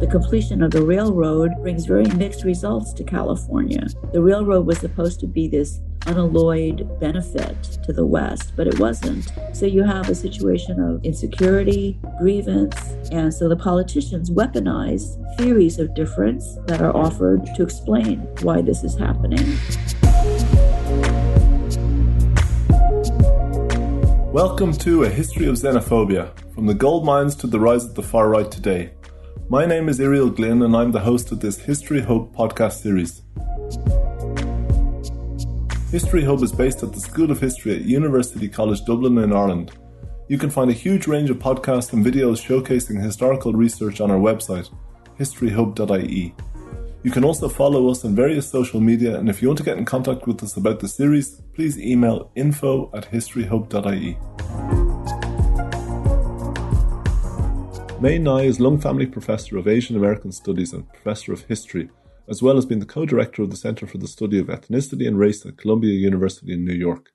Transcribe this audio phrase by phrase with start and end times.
[0.00, 3.86] The completion of the railroad brings very mixed results to California.
[4.14, 9.30] The railroad was supposed to be this unalloyed benefit to the West, but it wasn't.
[9.52, 12.74] So you have a situation of insecurity, grievance,
[13.12, 18.82] and so the politicians weaponize theories of difference that are offered to explain why this
[18.82, 19.58] is happening.
[24.32, 28.02] Welcome to A History of Xenophobia, from the gold mines to the rise of the
[28.02, 28.92] far right today.
[29.50, 33.22] My name is Irial Glynn, and I'm the host of this History Hub podcast series.
[35.90, 39.72] History Hub is based at the School of History at University College Dublin in Ireland.
[40.28, 44.20] You can find a huge range of podcasts and videos showcasing historical research on our
[44.20, 44.72] website,
[45.18, 46.32] historyhub.ie.
[47.02, 49.78] You can also follow us on various social media, and if you want to get
[49.78, 54.16] in contact with us about the series, please email info at historyhub.ie.
[58.02, 61.90] Mae Ngai is Lung Family Professor of Asian American Studies and Professor of History,
[62.30, 65.18] as well as being the co-director of the Center for the Study of Ethnicity and
[65.18, 67.12] Race at Columbia University in New York.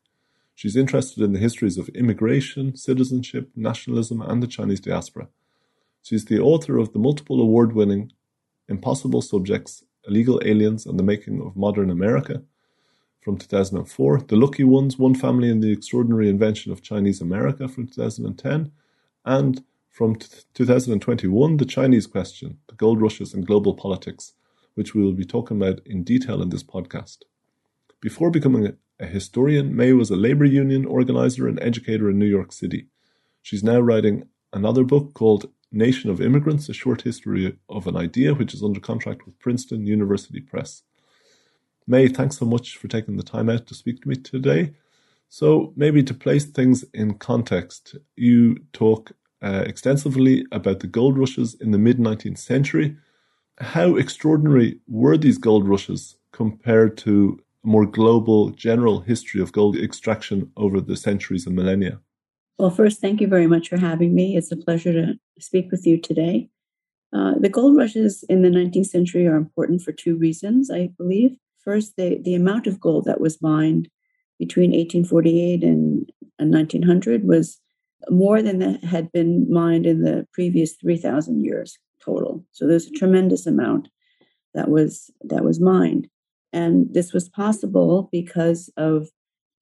[0.53, 5.27] She's interested in the histories of immigration, citizenship, nationalism, and the Chinese diaspora.
[6.03, 8.11] She's the author of the multiple award-winning
[8.69, 12.43] Impossible Subjects, Illegal Aliens and the Making of Modern America
[13.21, 17.87] from 2004, The Lucky Ones, One Family and the Extraordinary Invention of Chinese America from
[17.87, 18.71] 2010,
[19.25, 19.63] and
[19.95, 20.17] from
[20.55, 24.33] 2021, The Chinese Question, The Gold Rushes and Global Politics,
[24.73, 27.19] which we will be talking about in detail in this podcast.
[28.01, 32.51] Before becoming a historian, Mae was a labor union organizer and educator in New York
[32.51, 32.87] City.
[33.41, 38.33] She's now writing another book called Nation of Immigrants, A Short History of an Idea,
[38.33, 40.83] which is under contract with Princeton University Press.
[41.87, 44.73] Mae, thanks so much for taking the time out to speak to me today.
[45.29, 49.13] So, maybe to place things in context, you talk
[49.45, 52.97] uh, extensively about the gold rushes in the mid 19th century.
[53.59, 59.77] How extraordinary were these gold rushes compared to a more global general history of gold
[59.77, 61.99] extraction over the centuries and millennia?
[62.57, 64.35] Well, first, thank you very much for having me.
[64.35, 66.49] It's a pleasure to speak with you today.
[67.13, 71.37] Uh, the gold rushes in the 19th century are important for two reasons, I believe.
[71.63, 73.89] First, the, the amount of gold that was mined
[74.39, 77.59] between 1848 and, and 1900 was
[78.09, 82.45] more than that had been mined in the previous 3,000 years total.
[82.51, 83.89] So there's a tremendous amount
[84.53, 86.07] that was that was mined,
[86.53, 89.09] and this was possible because of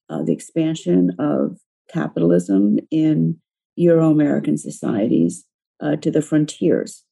[0.10, 1.58] uh, the expansion of
[1.90, 3.40] capitalism in
[3.76, 5.46] Euro-American societies
[5.82, 7.04] uh, to the frontiers.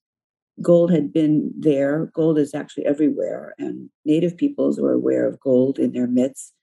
[0.61, 2.11] Gold had been there.
[2.13, 6.53] Gold is actually everywhere, and Native peoples were aware of gold in their midst,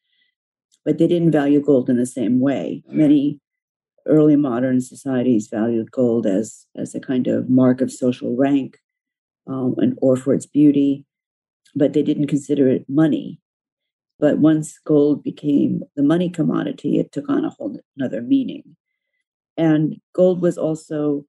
[0.84, 2.84] but they didn't value gold in the same way.
[2.86, 3.40] Many
[4.08, 8.78] early modern societies valued gold as, as a kind of mark of social rank
[9.46, 11.06] um, and or for its beauty,
[11.74, 13.40] but they didn't consider it money.
[14.18, 18.76] But once gold became the money commodity, it took on a whole another meaning.
[19.56, 21.24] And gold was also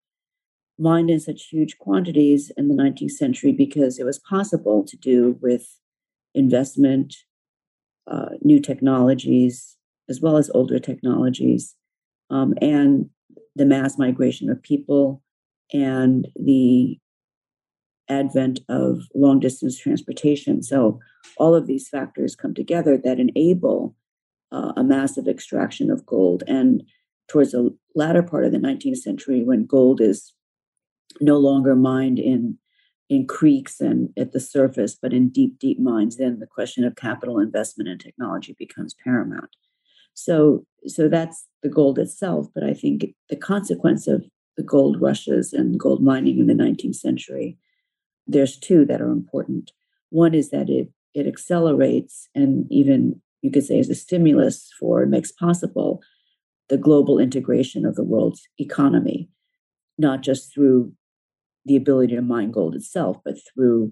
[0.78, 5.38] mined in such huge quantities in the 19th century because it was possible to do
[5.42, 5.68] with
[6.34, 7.16] investment,
[8.08, 9.76] uh, new technologies,
[10.08, 11.76] as well as older technologies
[12.30, 13.10] um, and
[13.56, 15.22] the mass migration of people
[15.74, 17.00] and the
[18.10, 20.64] advent of long distance transportation.
[20.64, 21.00] So,
[21.38, 23.96] all of these factors come together that enable
[24.52, 26.44] uh, a massive extraction of gold.
[26.48, 26.84] And
[27.28, 30.34] towards the latter part of the 19th century, when gold is
[31.22, 32.58] no longer mined in
[33.10, 36.96] in creeks and at the surface, but in deep, deep mines, then the question of
[36.96, 39.50] capital investment and technology becomes paramount.
[40.14, 42.48] So, so that's the gold itself.
[42.54, 44.26] But I think the consequence of
[44.58, 47.58] the gold rushes and gold mining in the 19th century,
[48.28, 49.72] there's two that are important.
[50.10, 55.06] One is that it it accelerates and even you could say is a stimulus for
[55.06, 56.02] makes possible
[56.70, 59.28] the global integration of the world's economy,
[59.98, 60.94] not just through
[61.66, 63.92] the ability to mine gold itself, but through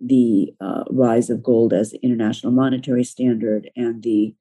[0.00, 4.34] the uh, rise of gold as international monetary standard and the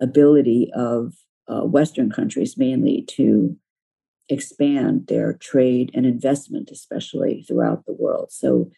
[0.00, 1.14] ability of
[1.48, 3.56] uh, Western countries mainly to
[4.28, 8.30] expand their trade and investment, especially throughout the world.
[8.30, 8.70] So,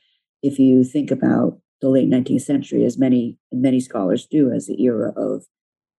[0.43, 4.83] if you think about the late 19th century, as many many scholars do, as the
[4.83, 5.45] era of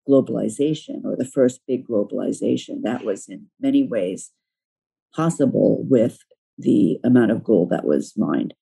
[0.09, 4.31] globalization or the first big globalization, that was in many ways
[5.15, 6.19] possible with
[6.57, 8.53] the amount of gold that was mined.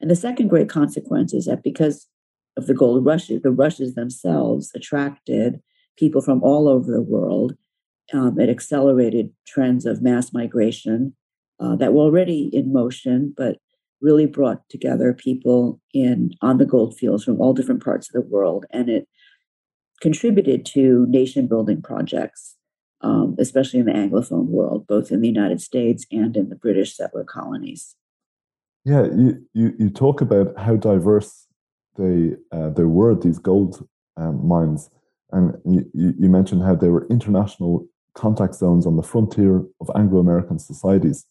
[0.00, 2.08] And the second great consequence is that because
[2.56, 5.60] of the gold rushes, the rushes themselves attracted
[6.00, 7.54] people from all over the world.
[8.12, 11.14] Um, it accelerated trends of mass migration
[11.60, 13.58] uh, that were already in motion, but
[14.00, 18.28] really brought together people in on the gold fields from all different parts of the
[18.28, 19.06] world, and it
[20.00, 22.56] contributed to nation building projects,
[23.02, 26.96] um, especially in the Anglophone world, both in the United States and in the British
[26.96, 27.94] settler colonies.
[28.84, 31.46] Yeah, you, you, you talk about how diverse
[31.96, 33.86] they uh, there were these gold
[34.16, 34.90] um, mines,
[35.32, 40.58] and you, you mentioned how they were international contact zones on the frontier of Anglo-American
[40.58, 41.26] societies.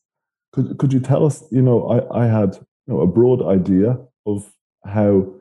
[0.53, 1.43] Could could you tell us?
[1.51, 4.51] You know, I I had you know a broad idea of
[4.85, 5.31] how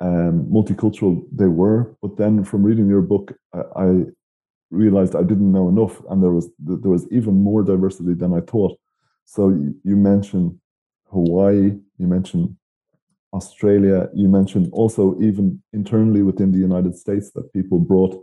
[0.00, 4.04] um, multicultural they were, but then from reading your book, I, I
[4.70, 8.40] realized I didn't know enough, and there was there was even more diversity than I
[8.40, 8.78] thought.
[9.24, 10.58] So you mentioned
[11.10, 12.56] Hawaii, you mentioned
[13.34, 18.16] Australia, you mentioned also even internally within the United States that people brought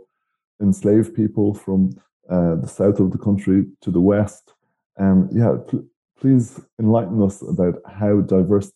[0.60, 1.90] enslaved people from
[2.30, 4.54] uh, the south of the country to the west.
[4.98, 5.84] Um, yeah, pl-
[6.18, 8.72] please enlighten us about how diverse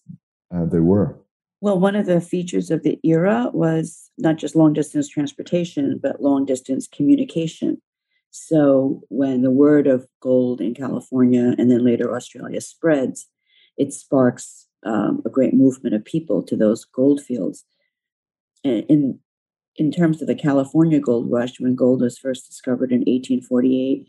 [0.55, 1.19] uh, they were.
[1.63, 6.21] Well, one of the features of the era was not just long distance transportation, but
[6.21, 7.81] long distance communication.
[8.31, 13.27] So when the word of gold in California and then later Australia spreads,
[13.79, 17.65] it sparks um, a great movement of people to those gold fields.
[18.65, 19.19] And in
[19.79, 24.09] in terms of the California gold rush, when gold was first discovered in 1848,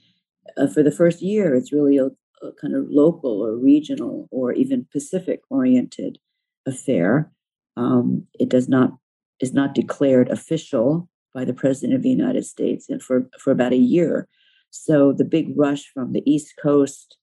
[0.55, 4.53] uh, for the first year, it's really a, a kind of local or regional or
[4.53, 6.19] even Pacific oriented
[6.65, 7.29] affair.
[7.75, 8.91] Um, it does not
[9.39, 13.73] is not declared official by the president of the United States, and for for about
[13.73, 14.27] a year.
[14.69, 17.17] So the big rush from the East Coast,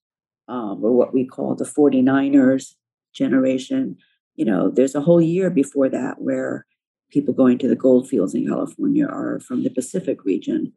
[0.47, 2.75] um, or what we call the 49ers
[3.15, 3.97] generation,
[4.35, 6.65] you know, there's a whole year before that where
[7.09, 10.73] people going to the gold fields in California are from the Pacific region.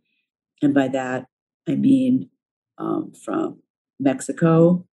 [0.63, 1.27] And by that,
[1.69, 2.31] I mean
[2.79, 3.61] um, from
[3.99, 4.87] Mexico,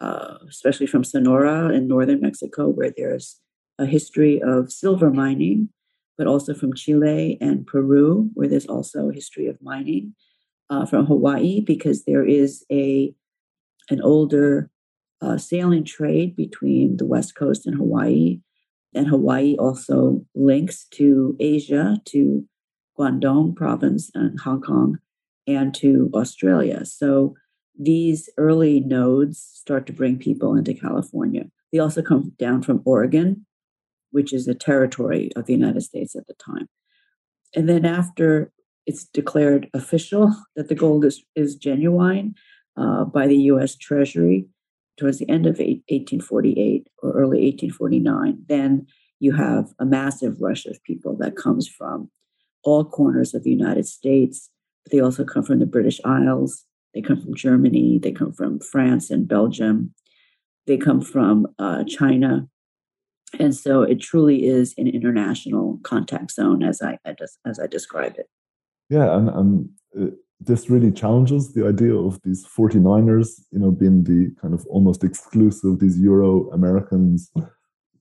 [0.00, 3.40] uh, especially from Sonora in northern Mexico, where there's
[3.78, 5.68] a history of silver mining,
[6.16, 10.14] but also from Chile and Peru, where there's also a history of mining.
[10.68, 13.14] Uh, from Hawaii, because there is a
[13.88, 14.68] an older
[15.20, 18.40] uh, sailing trade between the West Coast and Hawaii
[18.96, 22.48] and Hawaii also links to Asia, to
[22.98, 24.98] Guangdong province and Hong Kong,
[25.46, 26.86] and to Australia.
[26.86, 27.34] So
[27.78, 31.44] these early nodes start to bring people into California.
[31.72, 33.44] They also come down from Oregon,
[34.12, 36.66] which is a territory of the United States at the time.
[37.54, 38.50] And then after
[38.86, 42.34] it's declared official that the gold is, is genuine
[42.78, 44.46] uh, by the US Treasury,
[44.96, 48.86] towards the end of 1848 or early 1849, then
[49.18, 52.10] you have a massive rush of people that comes from
[52.64, 54.50] all corners of the United States.
[54.84, 56.64] But they also come from the British Isles.
[56.94, 57.98] They come from Germany.
[57.98, 59.94] They come from France and Belgium.
[60.66, 62.48] They come from uh, China.
[63.38, 66.98] And so it truly is an international contact zone as I
[67.44, 68.28] as I describe it.
[68.88, 69.68] Yeah, and, and
[70.00, 74.66] uh, this really challenges the idea of these 49ers, you know, being the kind of
[74.66, 77.30] almost exclusive, these Euro Americans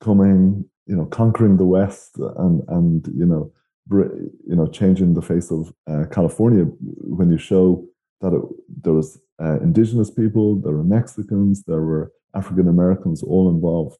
[0.01, 3.51] coming, you know, conquering the West and, and you know,
[3.89, 7.85] you know, changing the face of uh, California when you show
[8.21, 8.41] that it,
[8.81, 13.97] there was uh, indigenous people, there were Mexicans, there were African Americans all involved.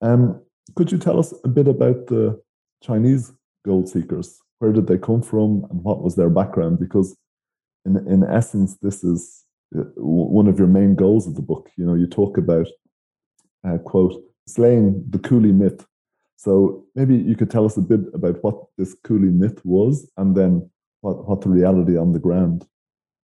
[0.00, 0.40] Um,
[0.76, 2.40] could you tell us a bit about the
[2.82, 3.32] Chinese
[3.64, 4.40] gold seekers?
[4.58, 6.78] Where did they come from and what was their background?
[6.78, 7.16] Because
[7.84, 9.44] in in essence, this is
[9.76, 11.70] uh, one of your main goals of the book.
[11.76, 12.66] You know, you talk about
[13.66, 15.86] uh, quote slaying the coolie myth.
[16.36, 20.36] So maybe you could tell us a bit about what this coolie myth was, and
[20.36, 20.70] then
[21.00, 22.66] what what the reality on the ground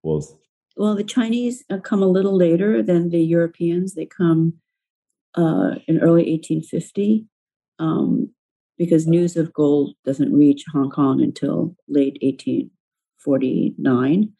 [0.03, 0.35] was.
[0.77, 3.95] Well, the Chinese uh, come a little later than the Europeans.
[3.95, 4.55] They come
[5.35, 7.27] uh, in early 1850
[7.79, 8.31] um,
[8.79, 14.33] because news of gold doesn't reach Hong Kong until late 1849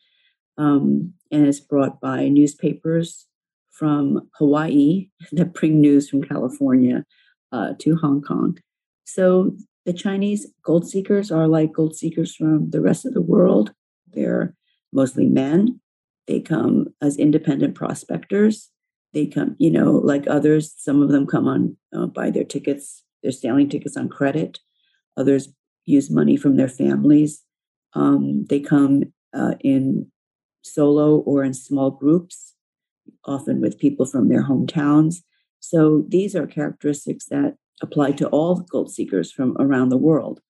[0.59, 3.27] um, and it's brought by newspapers
[3.71, 7.05] from Hawaii that bring news from California
[7.53, 8.59] uh, to Hong Kong.
[9.05, 9.53] So
[9.85, 13.73] the Chinese gold seekers are like gold seekers from the rest of the world.
[14.13, 14.55] They're
[14.93, 15.81] mostly men.
[16.27, 18.71] They come as independent prospectors.
[19.13, 20.75] They come, you know, like others.
[20.77, 24.59] Some of them come on uh, buy their tickets, their sailing tickets on credit.
[25.17, 25.49] Others
[25.85, 27.43] use money from their families.
[27.95, 30.11] Um, they come uh, in
[30.67, 32.55] solo or in small groups,
[33.25, 35.23] often with people from their hometowns.
[35.61, 40.41] So these are characteristics that apply to all gold seekers from around the world.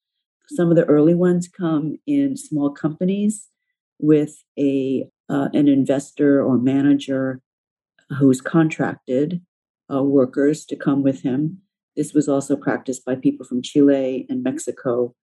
[0.48, 3.48] Some of the early ones come in small companies
[3.98, 7.40] with a uh, an investor or manager
[8.18, 9.42] who's contracted
[9.92, 11.58] uh, workers to come with him.
[11.96, 15.14] This was also practiced by people from Chile and Mexico,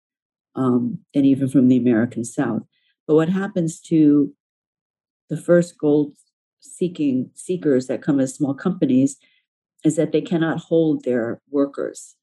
[0.55, 2.63] um, and even from the American South.
[3.07, 4.33] But what happens to
[5.29, 6.13] the first gold
[6.59, 9.17] seeking seekers that come as small companies
[9.83, 12.15] is that they cannot hold their workers.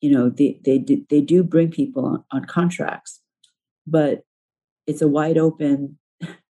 [0.00, 3.20] You know, they they do, they do bring people on, on contracts,
[3.86, 4.22] but
[4.86, 5.98] it's a wide open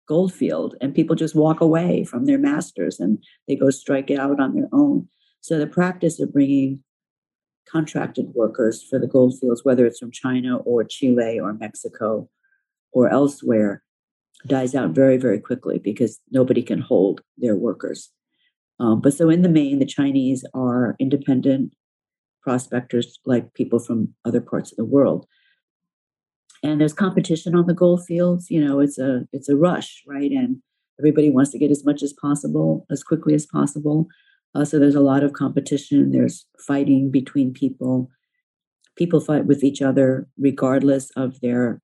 [0.08, 4.20] gold field, and people just walk away from their masters and they go strike it
[4.20, 5.08] out on their own.
[5.42, 6.84] So the practice of bringing
[7.70, 12.30] contracted workers for the gold fields, whether it's from China or Chile or Mexico
[12.94, 13.84] or elsewhere,
[14.46, 18.12] dies out very, very quickly because nobody can hold their workers.
[18.80, 21.74] Um, but so in the main, the Chinese are independent
[22.42, 25.26] prospectors like people from other parts of the world.
[26.64, 28.50] And there's competition on the gold fields.
[28.50, 30.32] You know, it's a it's a rush, right?
[30.32, 30.62] And
[31.00, 34.08] everybody wants to get as much as possible, as quickly as possible.
[34.56, 36.12] Uh, so there's a lot of competition.
[36.12, 38.10] There's fighting between people.
[38.96, 41.82] People fight with each other regardless of their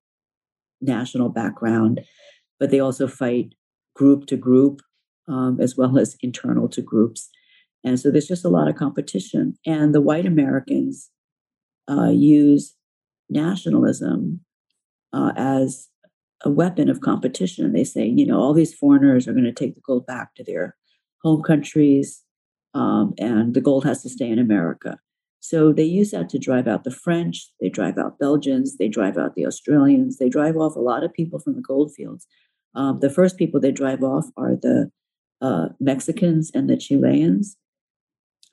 [0.80, 2.00] national background,
[2.64, 3.54] but they also fight
[3.94, 4.80] group to group
[5.28, 7.28] um, as well as internal to groups.
[7.84, 9.58] And so there's just a lot of competition.
[9.66, 11.10] And the white Americans
[11.90, 12.74] uh, use
[13.28, 14.40] nationalism
[15.12, 15.90] uh, as
[16.42, 17.74] a weapon of competition.
[17.74, 20.42] They say, you know, all these foreigners are going to take the gold back to
[20.42, 20.74] their
[21.22, 22.22] home countries,
[22.72, 24.98] um, and the gold has to stay in America.
[25.40, 29.18] So they use that to drive out the French, they drive out Belgians, they drive
[29.18, 32.26] out the Australians, they drive off a lot of people from the gold fields.
[32.74, 34.90] Um, the first people they drive off are the
[35.40, 37.56] uh, Mexicans and the Chileans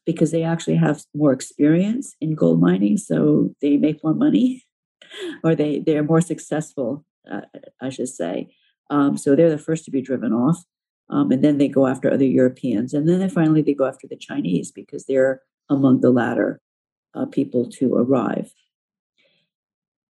[0.06, 4.66] because they actually have more experience in gold mining, so they make more money,
[5.44, 7.42] or they they're more successful, uh,
[7.82, 8.54] I should say.
[8.90, 10.64] Um, so they're the first to be driven off,
[11.10, 14.18] um, and then they go after other Europeans, and then finally they go after the
[14.18, 16.60] Chinese because they're among the latter
[17.14, 18.54] uh, people to arrive.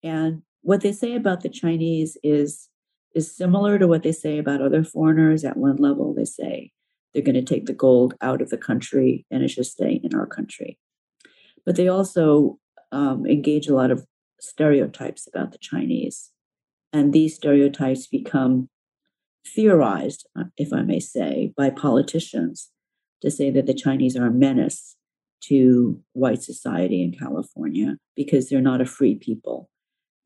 [0.03, 2.69] And what they say about the Chinese is
[3.15, 5.43] is similar to what they say about other foreigners.
[5.43, 6.71] At one level, they say
[7.13, 10.13] they're going to take the gold out of the country and it should stay in
[10.13, 10.77] our country.
[11.65, 12.59] But they also
[12.91, 14.05] um, engage a lot of
[14.39, 16.31] stereotypes about the Chinese.
[16.91, 18.69] And these stereotypes become
[19.47, 22.71] theorized, if I may say, by politicians
[23.21, 24.95] to say that the Chinese are a menace
[25.43, 29.69] to white society in California because they're not a free people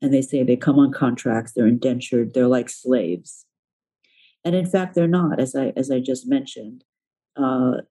[0.02, 3.44] and they say they come on contracts, they're indentured, they're like slaves.
[4.44, 6.84] And in fact, they're not, as I as I just mentioned.
[7.36, 7.82] Uh,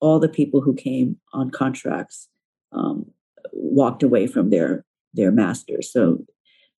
[0.00, 2.28] all the people who came on contracts
[2.72, 3.10] um,
[3.52, 5.92] walked away from their their masters.
[5.92, 6.24] So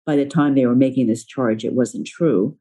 [0.06, 2.56] by the time they were making this charge, it wasn't true.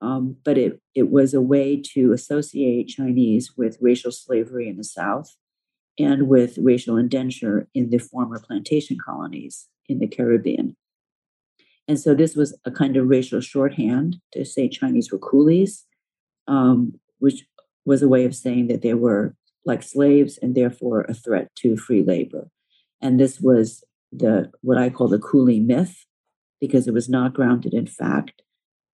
[0.00, 4.84] Um, but it it was a way to associate Chinese with racial slavery in the
[4.84, 5.34] South
[5.98, 10.76] and with racial indenture in the former plantation colonies in the Caribbean.
[11.88, 15.84] And so this was a kind of racial shorthand to say Chinese were coolies,
[16.48, 17.44] um, which
[17.84, 21.76] was a way of saying that they were like slaves and therefore a threat to
[21.76, 22.48] free labor.
[23.00, 26.06] And this was the what I call the coolie myth,
[26.60, 28.42] because it was not grounded in fact,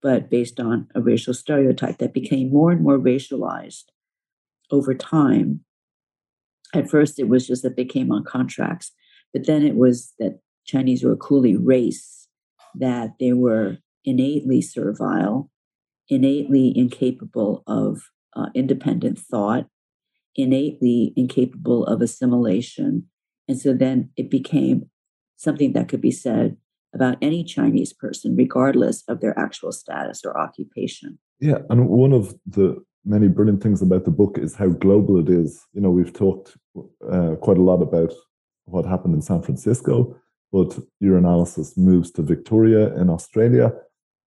[0.02, 3.84] but based on a racial stereotype that became more and more racialized
[4.70, 5.60] over time.
[6.74, 8.92] At first, it was just that they came on contracts,
[9.32, 12.21] but then it was that Chinese were a coolie race
[12.74, 15.50] that they were innately servile,
[16.08, 18.02] innately incapable of
[18.34, 19.66] uh, independent thought,
[20.34, 23.08] innately incapable of assimilation.
[23.48, 24.90] And so then it became
[25.36, 26.56] something that could be said
[26.94, 31.18] about any Chinese person, regardless of their actual status or occupation.
[31.40, 31.58] Yeah.
[31.70, 35.66] And one of the many brilliant things about the book is how global it is.
[35.72, 36.56] You know, we've talked
[37.10, 38.12] uh, quite a lot about
[38.66, 40.16] what happened in San Francisco,
[40.52, 43.72] but your analysis moves to Victoria in Australia,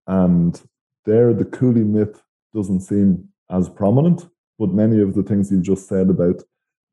[0.08, 0.62] and
[1.05, 2.22] there the coolie myth
[2.53, 4.27] doesn't seem as prominent.
[4.58, 6.41] But many of the things you've just said about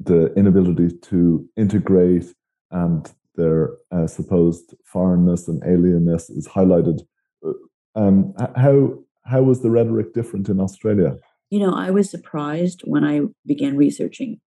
[0.01, 2.35] the inability to integrate
[2.71, 7.01] and their uh, supposed foreignness and alienness is highlighted.
[7.47, 7.53] Uh,
[7.95, 11.17] um, how how was the rhetoric different in Australia?
[11.51, 14.41] You know, I was surprised when I began researching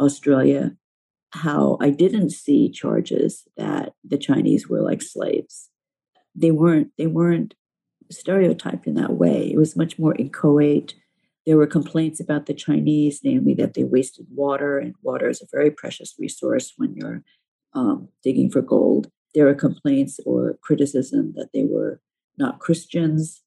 [0.00, 0.76] Australia
[1.36, 5.70] how I didn't see charges that the Chinese were like slaves.
[6.34, 7.54] They weren't they weren't
[8.10, 9.50] stereotyped in that way.
[9.52, 10.94] It was much more inchoate.
[11.44, 15.46] There were complaints about the Chinese, namely that they wasted water, and water is a
[15.52, 17.22] very precious resource when you're
[17.74, 19.10] um, digging for gold.
[19.34, 22.00] There were complaints or criticism that they were
[22.38, 23.42] not Christians,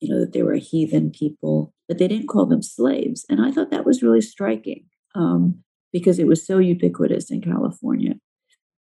[0.00, 3.24] you know, that they were a heathen people, but they didn't call them slaves.
[3.28, 4.84] And I thought that was really striking.
[5.14, 5.64] Um,
[5.94, 8.16] because it was so ubiquitous in California.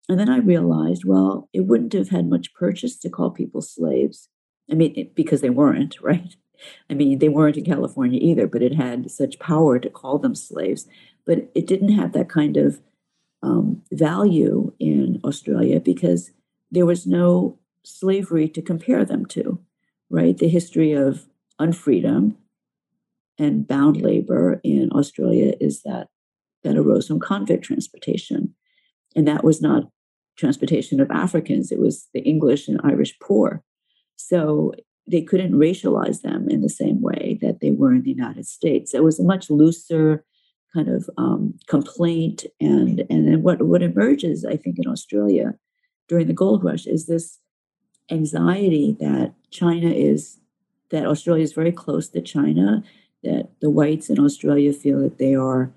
[0.07, 4.29] And then I realized, well, it wouldn't have had much purchase to call people slaves.
[4.71, 6.33] I mean, because they weren't, right?
[6.89, 10.35] I mean, they weren't in California either, but it had such power to call them
[10.35, 10.87] slaves.
[11.25, 12.79] But it didn't have that kind of
[13.43, 16.31] um, value in Australia because
[16.71, 19.59] there was no slavery to compare them to,
[20.09, 20.37] right?
[20.37, 21.25] The history of
[21.59, 22.35] unfreedom
[23.37, 26.07] and bound labor in Australia is that
[26.63, 28.53] that arose from convict transportation.
[29.15, 29.89] And that was not
[30.37, 33.63] transportation of Africans, it was the English and Irish poor.
[34.15, 34.73] So
[35.07, 38.93] they couldn't racialize them in the same way that they were in the United States.
[38.93, 40.23] It was a much looser
[40.73, 45.53] kind of um, complaint, and and then what what emerges, I think, in Australia
[46.07, 47.39] during the gold rush is this
[48.09, 50.39] anxiety that China is
[50.91, 52.83] that Australia is very close to China,
[53.23, 55.71] that the whites in Australia feel that they are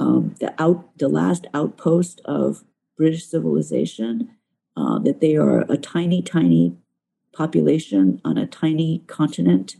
[0.00, 2.64] um, the out the last outpost of
[2.96, 4.30] British civilization,
[4.76, 6.76] uh, that they are a tiny, tiny
[7.32, 9.76] population on a tiny continent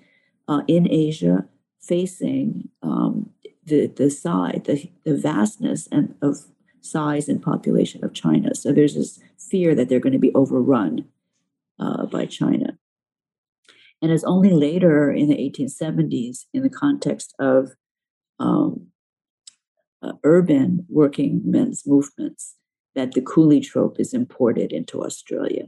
[0.47, 1.47] uh, in Asia,
[1.81, 3.31] facing um,
[3.65, 6.47] the the size, the, the vastness and of
[6.83, 8.55] size and population of China.
[8.55, 11.07] So there's this fear that they're going to be overrun
[11.79, 12.79] uh, by China.
[14.03, 17.73] And it's only later in the 1870s, in the context of
[18.39, 18.87] um,
[20.03, 22.57] uh, urban working men's movements,
[22.95, 25.67] that the coolie trope is imported into Australia.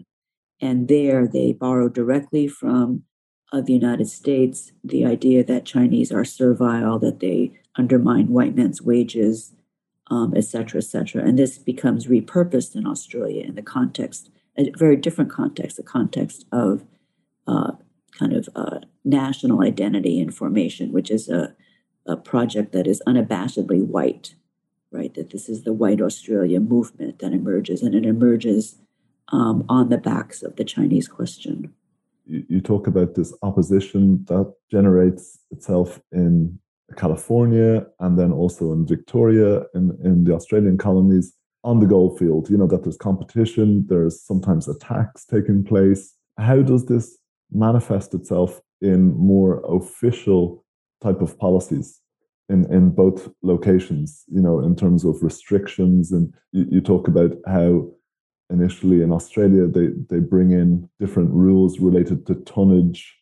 [0.61, 3.05] And there they borrow directly from
[3.53, 8.81] uh, the United States the idea that Chinese are servile, that they undermine white men's
[8.81, 9.53] wages,
[10.11, 11.23] um, et cetera, et cetera.
[11.23, 16.45] And this becomes repurposed in Australia in the context, a very different context, the context
[16.53, 16.85] of
[17.47, 17.73] uh,
[18.19, 21.55] kind of uh, national identity and formation, which is a,
[22.07, 24.35] a project that is unabashedly white,
[24.91, 25.15] right?
[25.15, 28.77] That this is the white Australia movement that emerges, and it emerges
[29.29, 31.73] um, on the backs of the Chinese question.
[32.25, 36.59] You, you talk about this opposition that generates itself in
[36.97, 41.33] California and then also in Victoria in, in the Australian colonies
[41.65, 42.51] on the gold field.
[42.51, 46.15] You know, that there's competition, there's sometimes attacks taking place.
[46.39, 47.19] How does this
[47.51, 50.62] manifest itself in more official
[51.03, 52.01] type of policies
[52.49, 56.13] in, in both locations, you know, in terms of restrictions.
[56.13, 57.89] And you, you talk about how
[58.51, 63.17] initially in Australia they, they bring in different rules related to tonnage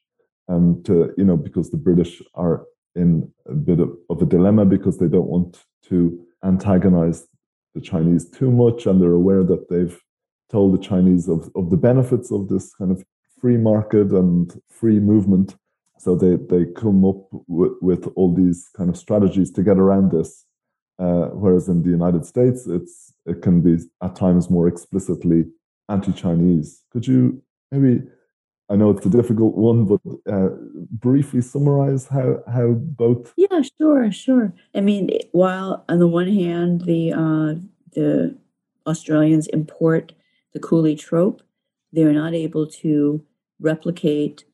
[0.48, 2.66] and to, you know, because the British are
[2.96, 7.28] in a bit of, of a dilemma because they don't want to antagonize
[7.74, 10.00] the Chinese too much and they're aware that they've
[10.50, 13.04] told the Chinese of, of the benefits of this kind of
[13.40, 15.54] free market and free movement.
[16.00, 20.12] So they, they come up with, with all these kind of strategies to get around
[20.12, 20.46] this.
[20.98, 25.44] Uh, whereas in the United States, it's it can be at times more explicitly
[25.90, 26.82] anti-Chinese.
[26.90, 28.02] Could you maybe?
[28.70, 30.00] I know it's a difficult one, but
[30.32, 30.50] uh,
[30.90, 33.32] briefly summarize how how both.
[33.36, 34.54] Yeah, sure, sure.
[34.74, 37.54] I mean, while on the one hand, the uh,
[37.92, 38.38] the
[38.86, 40.12] Australians import
[40.52, 41.42] the coolie trope,
[41.92, 43.22] they're not able to
[43.58, 44.44] replicate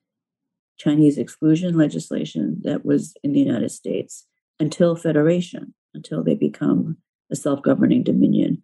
[0.79, 4.27] Chinese exclusion legislation that was in the United States
[4.61, 6.97] until federation, until they become
[7.31, 8.63] a self governing dominion.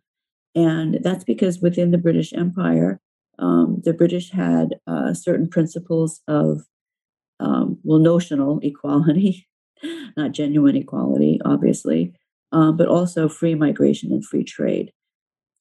[0.55, 3.01] And that's because within the British Empire,
[3.39, 6.63] um, the British had uh, certain principles of,
[7.41, 9.49] um, well, notional equality,
[10.17, 12.13] not genuine equality, obviously,
[12.53, 14.93] uh, but also free migration and free trade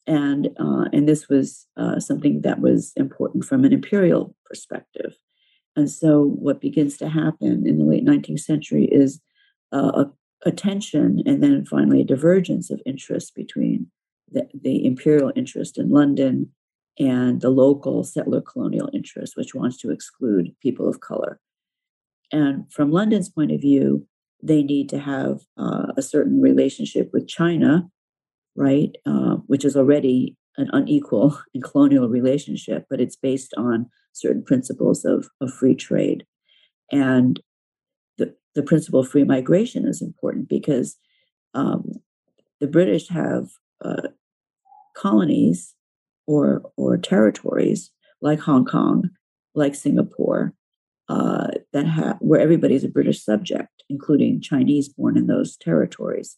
[0.07, 5.15] and uh, and this was uh, something that was important from an imperial perspective.
[5.75, 9.21] And so, what begins to happen in the late 19th century is
[9.71, 13.87] uh, a, a, tension, and then finally a divergence of interest between
[14.29, 16.49] the, the imperial interest in London
[16.99, 21.39] and the local settler colonial interest, which wants to exclude people of color.
[22.33, 24.05] And from London's point of view,
[24.43, 27.89] they need to have uh, a certain relationship with China
[28.55, 28.95] right?
[29.05, 35.05] Uh, which is already an unequal and colonial relationship, but it's based on certain principles
[35.05, 36.25] of, of free trade.
[36.91, 37.39] And
[38.17, 40.97] the, the principle of free migration is important because
[41.53, 41.93] um,
[42.59, 43.49] the British have
[43.83, 44.09] uh,
[44.95, 45.73] colonies
[46.27, 49.09] or, or territories like Hong Kong,
[49.55, 50.53] like Singapore,
[51.09, 56.37] uh, that have where everybody's a British subject, including Chinese born in those territories.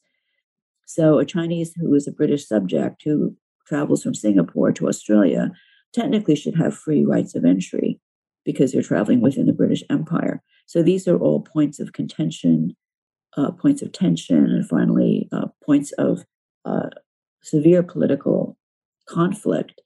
[0.86, 5.52] So a Chinese who is a British subject who travels from Singapore to Australia
[5.94, 8.00] technically should have free rights of entry
[8.46, 10.42] because they're traveling within the British Empire.
[10.66, 12.76] So these are all points of contention,
[13.38, 16.26] uh, points of tension, and finally uh, points of
[16.66, 16.90] uh,
[17.42, 18.58] severe political
[19.08, 19.82] conflict.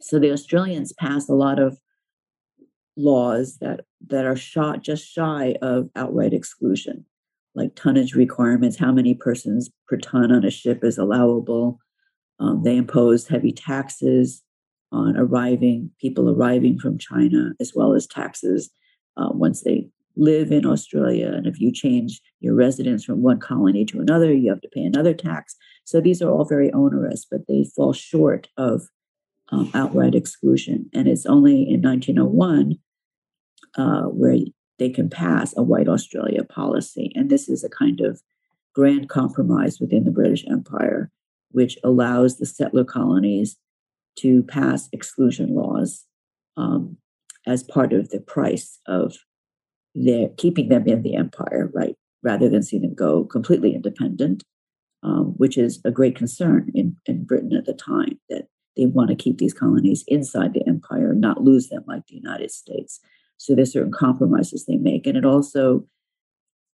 [0.00, 1.78] So the Australians passed a lot of
[2.96, 7.04] laws that that are shot just shy of outright exclusion,
[7.54, 11.78] like tonnage requirements, how many persons per ton on a ship is allowable.
[12.40, 14.42] Um, they imposed heavy taxes
[14.92, 18.70] on arriving people arriving from China, as well as taxes
[19.16, 21.32] uh, once they live in Australia.
[21.32, 24.82] And if you change your residence from one colony to another, you have to pay
[24.82, 25.56] another tax.
[25.84, 28.82] So these are all very onerous, but they fall short of
[29.50, 30.88] um, outright exclusion.
[30.94, 32.76] And it's only in 1901
[33.76, 34.38] uh, where
[34.78, 37.12] they can pass a white Australia policy.
[37.14, 38.20] And this is a kind of
[38.74, 41.10] grand compromise within the British Empire,
[41.54, 43.56] which allows the settler colonies
[44.18, 46.04] to pass exclusion laws
[46.56, 46.96] um,
[47.46, 49.16] as part of the price of
[49.94, 54.42] their keeping them in the empire, right, rather than see them go completely independent,
[55.04, 59.10] um, which is a great concern in, in Britain at the time that they want
[59.10, 62.98] to keep these colonies inside the empire, not lose them like the United States.
[63.36, 65.86] So there's certain compromises they make, and it also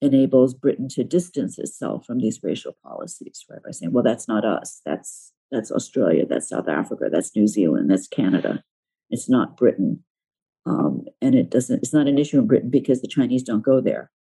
[0.01, 3.63] enables Britain to distance itself from these racial policies, right?
[3.63, 4.81] By saying, well, that's not us.
[4.85, 8.63] That's that's Australia, that's South Africa, that's New Zealand, that's Canada.
[9.11, 10.05] It's not Britain.
[10.65, 13.81] Um, and it doesn't it's not an issue in Britain because the Chinese don't go
[13.81, 14.11] there.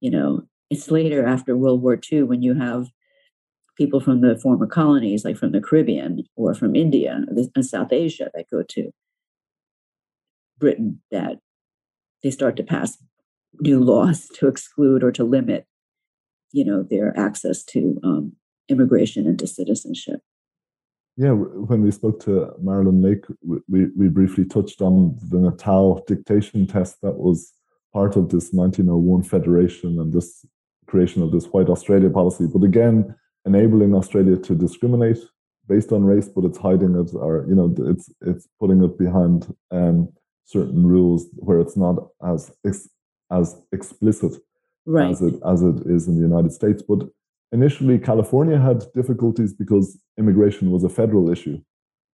[0.00, 2.88] You know, it's later after World War II when you have
[3.76, 7.20] people from the former colonies, like from the Caribbean or from India
[7.54, 8.90] and South Asia, that go to
[10.58, 11.38] Britain, that
[12.22, 12.98] they start to pass
[13.60, 15.66] new laws to exclude or to limit,
[16.52, 18.32] you know, their access to um,
[18.68, 20.20] immigration into citizenship.
[21.16, 23.24] Yeah, when we spoke to Marilyn Lake,
[23.66, 27.52] we, we briefly touched on the Natal dictation test that was
[27.92, 30.44] part of this 1901 federation and this
[30.86, 32.46] creation of this white Australia policy.
[32.46, 35.18] But again, enabling Australia to discriminate
[35.66, 39.54] based on race, but it's hiding it or you know it's it's putting it behind
[39.70, 40.08] um,
[40.44, 42.52] certain rules where it's not as
[43.30, 44.32] as explicit
[44.86, 45.10] right.
[45.10, 46.82] as it as it is in the United States.
[46.82, 47.08] But
[47.52, 51.60] initially California had difficulties because immigration was a federal issue.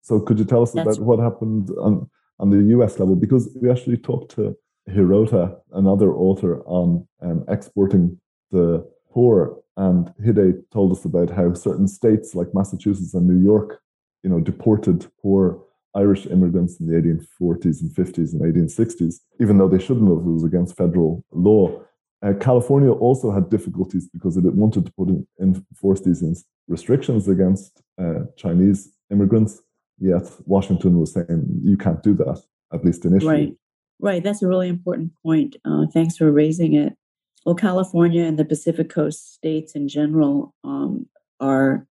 [0.02, 3.16] So could you tell us That's about what happened on, on the US level?
[3.16, 4.56] Because we actually talked to
[4.88, 11.88] Hirota, another author, on um, exporting the poor, and Hide told us about how certain
[11.88, 13.80] states like Massachusetts and New York,
[14.22, 15.63] you know, deported poor
[15.94, 20.30] Irish immigrants in the 1840s and 50s and 1860s, even though they shouldn't have, it
[20.30, 21.80] was against federal law.
[22.22, 27.82] Uh, California also had difficulties because it wanted to put in, enforce these restrictions against
[28.00, 29.60] uh, Chinese immigrants.
[29.98, 33.30] Yet Washington was saying you can't do that, at least initially.
[33.30, 33.56] Right,
[34.00, 34.24] right.
[34.24, 35.56] That's a really important point.
[35.64, 36.96] Uh, thanks for raising it.
[37.44, 41.06] Well, California and the Pacific Coast states in general um,
[41.38, 41.86] are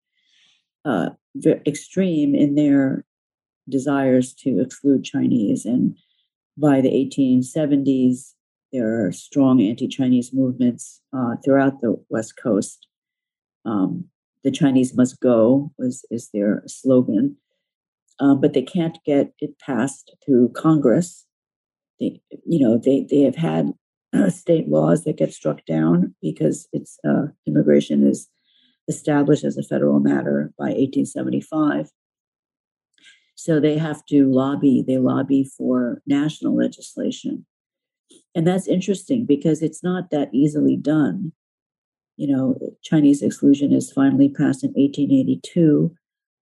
[0.84, 1.10] uh,
[1.66, 3.04] extreme in their
[3.68, 5.96] desires to exclude Chinese, and
[6.56, 8.34] by the 1870s,
[8.72, 12.86] there are strong anti-Chinese movements uh, throughout the West Coast.
[13.64, 14.06] Um,
[14.44, 17.36] the Chinese must go was is their slogan,
[18.18, 21.26] um, but they can't get it passed through Congress.
[22.00, 23.72] They, you know, they they have had
[24.12, 28.28] uh, state laws that get struck down because it's uh, immigration is
[28.88, 31.90] established as a federal matter by 1875.
[33.42, 34.84] So they have to lobby.
[34.86, 37.46] They lobby for national legislation
[38.34, 41.32] and that's interesting because it's not that easily done.
[42.16, 45.94] You know, Chinese exclusion is finally passed in 1882,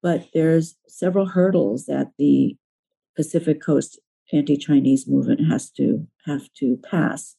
[0.03, 2.57] but there's several hurdles that the
[3.17, 3.99] Pacific Coast
[4.33, 7.37] anti-Chinese movement has to have to pass.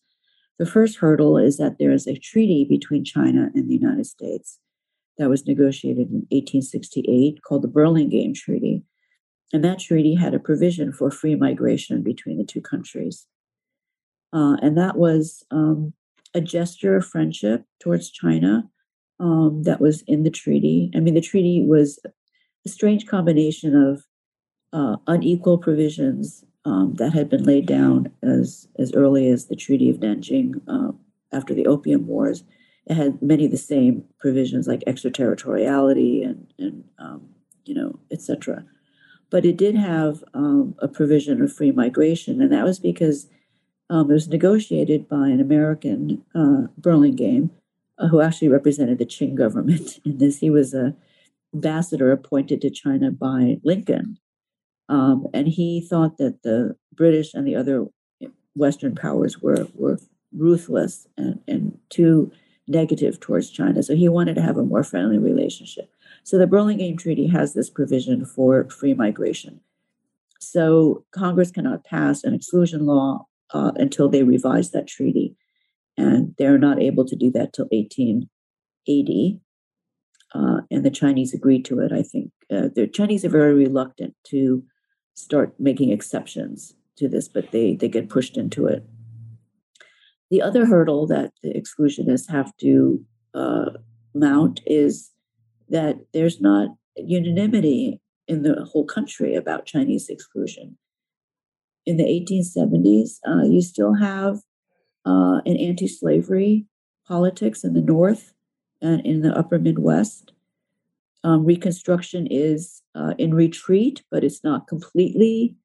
[0.59, 4.59] The first hurdle is that there is a treaty between China and the United States
[5.17, 8.83] that was negotiated in 1868 called the Burlingame Treaty.
[9.53, 13.27] And that treaty had a provision for free migration between the two countries.
[14.33, 15.93] Uh, and that was um,
[16.33, 18.69] a gesture of friendship towards China
[19.19, 20.89] um, that was in the treaty.
[20.95, 21.99] I mean, the treaty was
[22.65, 24.05] a strange combination of
[24.73, 29.89] uh, unequal provisions um, that had been laid down as, as early as the Treaty
[29.89, 30.91] of Nanjing uh,
[31.33, 32.43] after the Opium Wars.
[32.85, 37.29] It had many of the same provisions like extraterritoriality and, and um,
[37.65, 38.65] you know, etc.
[39.31, 43.27] But it did have um, a provision of free migration, and that was because
[43.89, 47.49] um, it was negotiated by an American, uh, Burlingame,
[47.97, 50.39] uh, who actually represented the Qing government in this.
[50.39, 50.93] He was a
[51.53, 54.17] ambassador appointed to China by Lincoln.
[54.89, 57.85] Um, and he thought that the British and the other
[58.55, 59.99] Western powers were, were
[60.35, 62.31] ruthless and, and too
[62.67, 63.83] negative towards China.
[63.83, 65.91] So he wanted to have a more friendly relationship.
[66.23, 69.61] So the Burlingame Treaty has this provision for free migration.
[70.39, 75.35] So Congress cannot pass an exclusion law uh, until they revise that treaty.
[75.97, 79.39] And they're not able to do that till 1880.
[80.33, 82.31] Uh, and the Chinese agreed to it, I think.
[82.49, 84.63] Uh, the Chinese are very reluctant to
[85.13, 88.85] start making exceptions to this, but they, they get pushed into it.
[90.29, 93.71] The other hurdle that the exclusionists have to uh,
[94.15, 95.10] mount is
[95.71, 100.77] that there's not unanimity in the whole country about Chinese exclusion.
[101.85, 104.37] In the 1870s, uh, you still have
[105.05, 106.65] uh, an anti slavery
[107.07, 108.33] politics in the North
[108.81, 110.31] and in the upper Midwest.
[111.23, 115.55] Um, Reconstruction is uh, in retreat, but it's not completely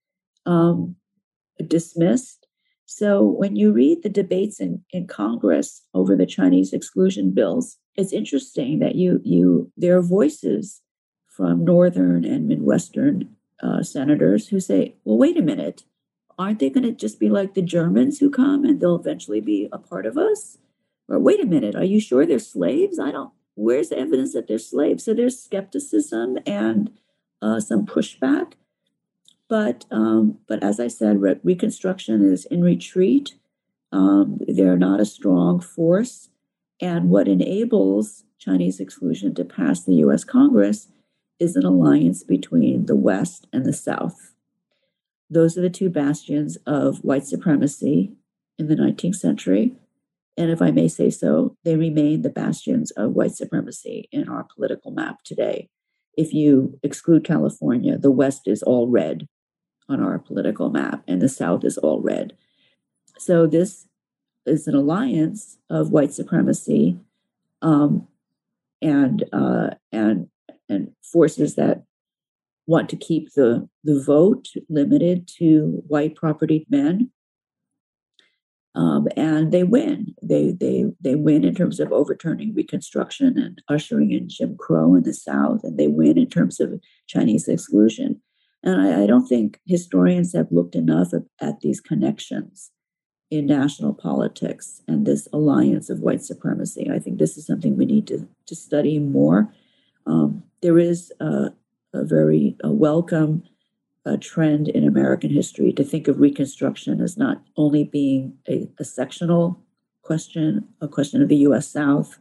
[0.45, 0.97] um,
[1.67, 2.47] dismissed.
[2.87, 8.13] So when you read the debates in, in Congress over the Chinese exclusion bills, it's
[8.13, 10.83] interesting that you you there are voices
[11.27, 15.85] from northern and midwestern uh, senators who say, "Well, wait a minute,
[16.39, 19.69] aren't they going to just be like the Germans who come and they'll eventually be
[19.73, 20.59] a part of us?"
[21.09, 22.99] Or wait a minute, are you sure they're slaves?
[22.99, 23.33] I don't.
[23.55, 25.05] Where's the evidence that they're slaves?
[25.05, 26.91] So there's skepticism and
[27.41, 28.53] uh, some pushback.
[29.49, 33.37] But um, but as I said, re- Reconstruction is in retreat.
[33.93, 36.29] Um, they're not a strong force,
[36.81, 40.25] and what enables Chinese exclusion to pass the U.S.
[40.25, 40.89] Congress
[41.39, 44.35] is an alliance between the West and the South.
[45.29, 48.13] Those are the two bastions of white supremacy
[48.59, 49.75] in the 19th century.
[50.37, 54.47] And if I may say so, they remain the bastions of white supremacy in our
[54.55, 55.69] political map today.
[56.17, 59.27] If you exclude California, the West is all red
[59.89, 62.37] on our political map, and the South is all red.
[63.19, 63.87] So this
[64.47, 66.99] is an alliance of white supremacy
[67.63, 68.07] um,
[68.81, 70.29] and uh, and
[70.69, 71.83] and forces that
[72.67, 77.11] want to keep the the vote limited to white propertied men.
[78.75, 80.15] Um, and they win.
[80.23, 85.03] They they they win in terms of overturning Reconstruction and ushering in Jim Crow in
[85.03, 88.21] the South, and they win in terms of Chinese exclusion.
[88.63, 92.71] And I, I don't think historians have looked enough at, at these connections
[93.31, 96.89] in national politics and this alliance of white supremacy.
[96.91, 99.53] I think this is something we need to, to study more.
[100.07, 101.53] Um, there is a,
[101.93, 103.43] a very a welcome
[104.21, 109.61] trend in American history to think of Reconstruction as not only being a, a sectional
[110.03, 112.21] question, a question of the US South,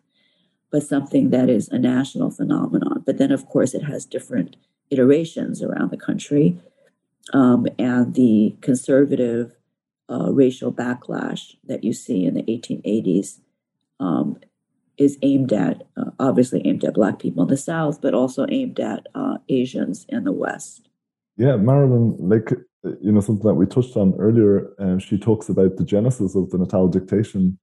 [0.71, 3.03] but something that is a national phenomenon.
[3.05, 4.55] But then, of course, it has different
[4.89, 6.57] iterations around the country.
[7.33, 9.55] Um, and the conservative
[10.09, 13.39] uh, racial backlash that you see in the 1880s
[13.99, 14.37] um,
[14.97, 18.79] is aimed at, uh, obviously aimed at Black people in the South, but also aimed
[18.79, 20.89] at uh, Asians in the West.
[21.37, 22.49] Yeah, Marilyn Lake,
[23.01, 26.49] you know, something that we touched on earlier, uh, she talks about the genesis of
[26.49, 27.59] the natal dictation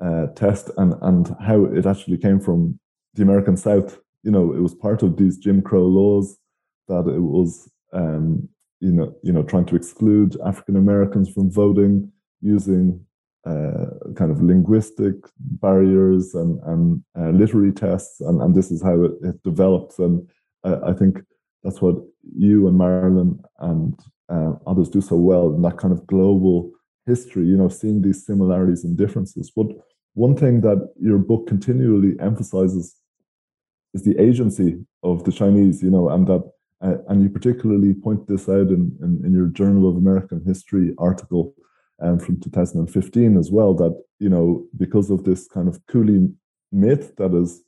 [0.00, 2.78] uh, test and, and how it actually came from
[3.14, 4.00] the American South.
[4.22, 6.36] You know, it was part of these Jim Crow laws
[6.88, 8.48] that it was um,
[8.80, 12.10] you know you know trying to exclude African Americans from voting
[12.40, 13.04] using
[13.46, 19.02] uh, kind of linguistic barriers and and uh, literary tests and, and this is how
[19.02, 19.98] it, it develops.
[19.98, 20.26] And
[20.64, 21.20] I, I think
[21.62, 21.96] that's what
[22.36, 23.98] you and Marilyn and
[24.30, 26.70] uh, others do so well in that kind of global
[27.06, 29.50] history you know seeing these similarities and differences.
[29.54, 29.66] But
[30.14, 32.96] one thing that your book continually emphasizes
[33.92, 38.26] is the agency of the Chinese you know and that uh, and you particularly point
[38.26, 41.54] this out in, in, in, your Journal of American History article
[42.02, 46.32] um, from 2015 as well, that, you know, because of this kind of coolie
[46.72, 47.62] myth that has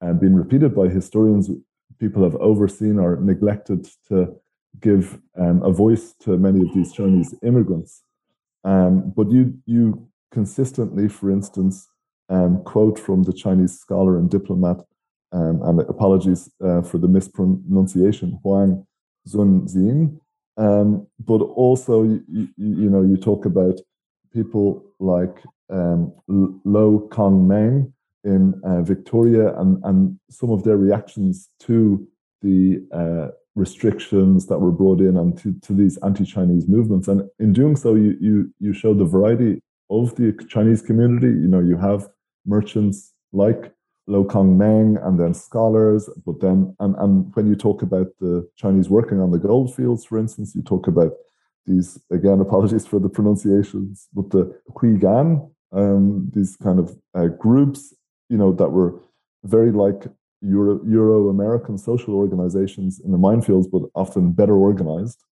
[0.00, 1.50] uh, been repeated by historians,
[1.98, 4.34] people have overseen or neglected to
[4.80, 8.02] give um, a voice to many of these Chinese immigrants.
[8.64, 11.86] Um, but you, you consistently, for instance,
[12.28, 14.78] um, quote from the Chinese scholar and diplomat
[15.34, 18.86] um, and apologies uh, for the mispronunciation, Huang
[19.28, 20.18] Zunxian.
[20.56, 23.80] Um, but also, you, you, you, know, you talk about
[24.32, 27.92] people like um, Lowe Kong Meng
[28.22, 32.06] in uh, Victoria and, and some of their reactions to
[32.42, 37.08] the uh, restrictions that were brought in and to, to these anti-Chinese movements.
[37.08, 41.26] And in doing so, you, you, you show the variety of the Chinese community.
[41.26, 42.08] You know, you have
[42.46, 43.72] merchants like
[44.06, 46.08] Lowe Kong Meng and then scholars.
[46.26, 50.04] But then, and, and when you talk about the Chinese working on the gold fields,
[50.04, 51.12] for instance, you talk about
[51.66, 57.26] these, again, apologies for the pronunciations, but the Hui Gan, um, these kind of uh,
[57.26, 57.94] groups
[58.28, 59.00] you know, that were
[59.44, 60.06] very like
[60.42, 65.22] Euro, Euro American social organizations in the minefields, but often better organized.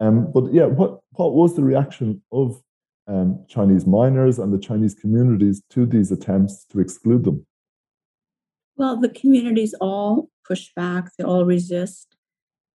[0.00, 2.60] Um, but yeah, what what was the reaction of
[3.06, 7.46] um, Chinese miners and the Chinese communities to these attempts to exclude them?
[8.76, 12.16] Well, the communities all push back, they all resist.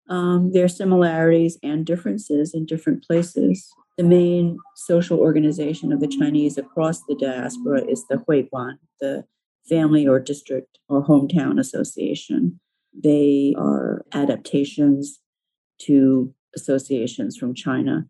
[0.09, 3.71] Um, there are similarities and differences in different places.
[3.97, 9.25] The main social organization of the Chinese across the diaspora is the Huiguan, the
[9.69, 12.59] family or district or hometown association.
[12.93, 15.21] They are adaptations
[15.83, 18.07] to associations from China.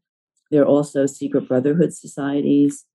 [0.51, 2.87] There are also secret brotherhood societies,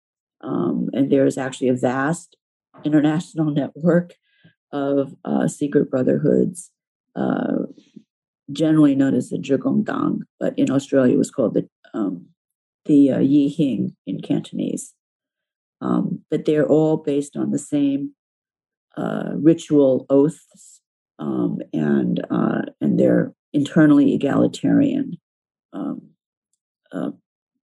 [0.41, 2.35] um, and there is actually a vast
[2.83, 4.13] international network
[4.75, 6.71] of uh, secret brotherhoods,
[7.15, 7.63] uh,
[8.51, 12.27] generally known as the Zhigongdang, but in Australia it was called the um,
[12.85, 14.93] the uh, Yihing in Cantonese.
[15.81, 18.13] Um, but they're all based on the same
[18.97, 20.81] uh, ritual oaths,
[21.19, 25.17] um, and uh, and they're internally egalitarian
[25.73, 26.01] um,
[26.91, 27.11] uh,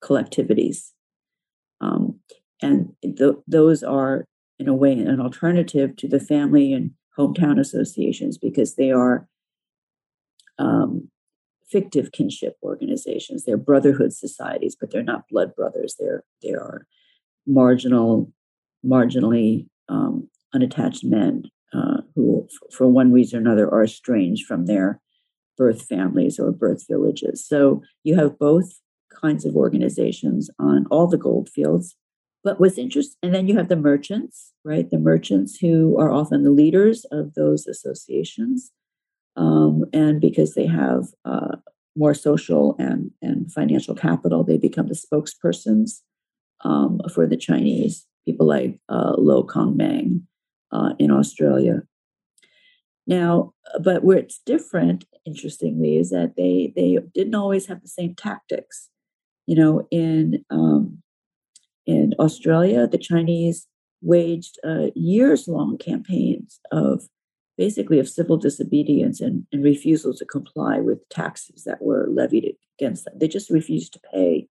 [0.04, 0.92] collectivities.
[1.82, 2.20] Um,
[2.62, 4.26] and th- those are,
[4.60, 9.28] in a way, an alternative to the family and hometown associations because they are
[10.58, 11.10] um,
[11.70, 13.44] fictive kinship organizations.
[13.44, 15.96] They're brotherhood societies, but they're not blood brothers.
[16.00, 16.86] They're they are
[17.46, 18.32] marginal,
[18.86, 24.66] marginally um, unattached men uh, who, f- for one reason or another, are estranged from
[24.66, 25.00] their
[25.58, 27.46] birth families or birth villages.
[27.46, 28.80] So you have both
[29.22, 31.96] kinds of organizations on all the gold fields.
[32.44, 34.90] But what's interesting, and then you have the merchants, right?
[34.90, 38.72] The merchants who are often the leaders of those associations.
[39.36, 41.58] Um, and because they have uh,
[41.96, 46.02] more social and, and financial capital, they become the spokespersons
[46.64, 50.26] um, for the Chinese, people like uh, Lowe Kong Meng
[50.72, 51.84] uh, in Australia.
[53.08, 58.14] Now, but where it's different, interestingly, is that they they didn't always have the same
[58.14, 58.90] tactics.
[59.48, 61.02] You know, in um,
[61.90, 63.68] in Australia, the Chinese
[64.04, 67.02] waged uh, years long campaigns of
[67.58, 73.06] basically of civil disobedience and, and refusal to comply with taxes that were levied against
[73.06, 73.16] them.
[73.18, 74.48] They just refused to pay.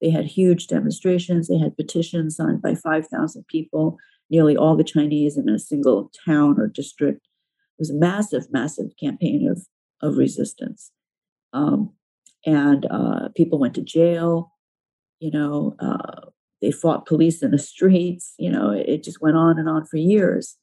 [0.00, 1.46] They had huge demonstrations.
[1.46, 3.98] They had petitions signed by 5,000 people,
[4.30, 8.92] nearly all the Chinese in a single town or district It was a massive, massive
[8.98, 9.66] campaign of
[10.00, 10.92] of resistance,
[11.52, 11.92] um,
[12.46, 14.52] and uh, people went to jail.
[15.18, 18.34] You know, uh, they fought police in the streets.
[18.38, 20.56] You know, it, it just went on and on for years,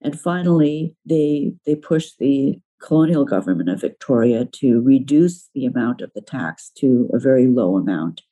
[0.00, 6.12] and finally, they they pushed the colonial government of Victoria to reduce the amount of
[6.14, 8.22] the tax to a very low amount,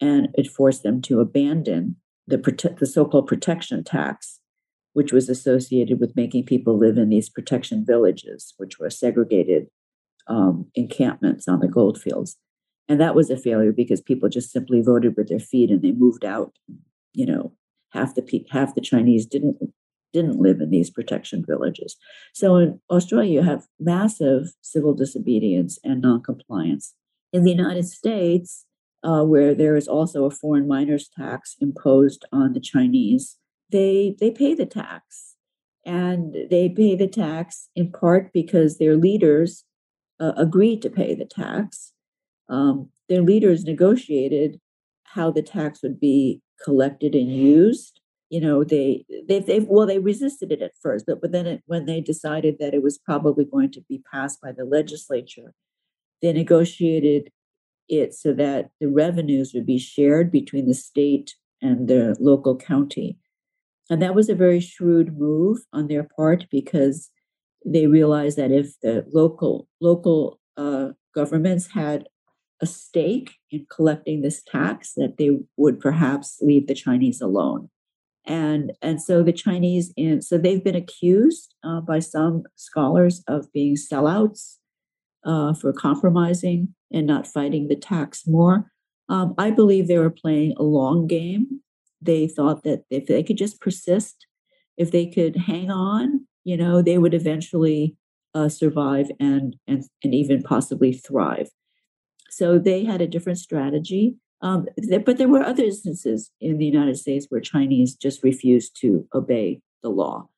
[0.00, 4.38] and it forced them to abandon the prote- the so-called protection tax
[4.98, 9.68] which was associated with making people live in these protection villages, which were segregated
[10.26, 12.36] um, encampments on the goldfields.
[12.88, 15.92] And that was a failure because people just simply voted with their feet and they
[15.92, 16.52] moved out.
[17.12, 17.52] You know,
[17.90, 19.58] half the half the Chinese didn't
[20.12, 21.96] didn't live in these protection villages.
[22.32, 26.94] So in Australia, you have massive civil disobedience and noncompliance.
[27.32, 28.64] In the United States,
[29.02, 33.36] uh, where there is also a foreign miners tax imposed on the Chinese,
[33.70, 35.36] they they pay the tax
[35.84, 39.64] and they pay the tax in part because their leaders
[40.20, 41.92] uh, agreed to pay the tax
[42.48, 44.60] um, their leaders negotiated
[45.04, 48.00] how the tax would be collected and used.
[48.30, 51.62] You know they they they well they resisted it at first but but then it,
[51.64, 55.54] when they decided that it was probably going to be passed by the legislature
[56.20, 57.30] they negotiated
[57.88, 63.18] it so that the revenues would be shared between the state and the local county.
[63.90, 67.10] And that was a very shrewd move on their part because
[67.64, 72.08] they realized that if the local local uh, governments had
[72.60, 77.70] a stake in collecting this tax, that they would perhaps leave the Chinese alone.
[78.26, 83.50] And, and so the Chinese, in, so they've been accused uh, by some scholars of
[83.52, 84.56] being sellouts
[85.24, 88.70] uh, for compromising and not fighting the tax more.
[89.08, 91.62] Um, I believe they were playing a long game
[92.00, 94.26] they thought that if they could just persist,
[94.76, 97.96] if they could hang on, you know, they would eventually
[98.34, 101.48] uh, survive and, and and even possibly thrive.
[102.38, 104.14] So they had a different strategy.
[104.42, 104.68] Um,
[105.04, 109.60] but there were other instances in the United States where Chinese just refused to obey
[109.82, 110.28] the law.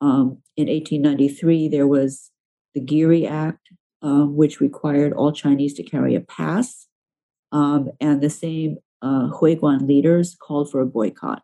[0.00, 2.30] Um, in 1893, there was
[2.74, 3.68] the Geary Act,
[4.00, 6.88] um, which required all Chinese to carry a pass.
[7.52, 11.42] Um, and the same uh, Huiguan leaders called for a boycott.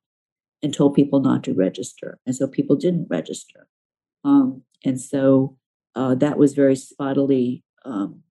[0.63, 2.19] and told people not to register.
[2.27, 3.69] And so people didn't register.
[4.25, 5.57] Um, and so
[5.95, 8.23] uh, that was very spottily um,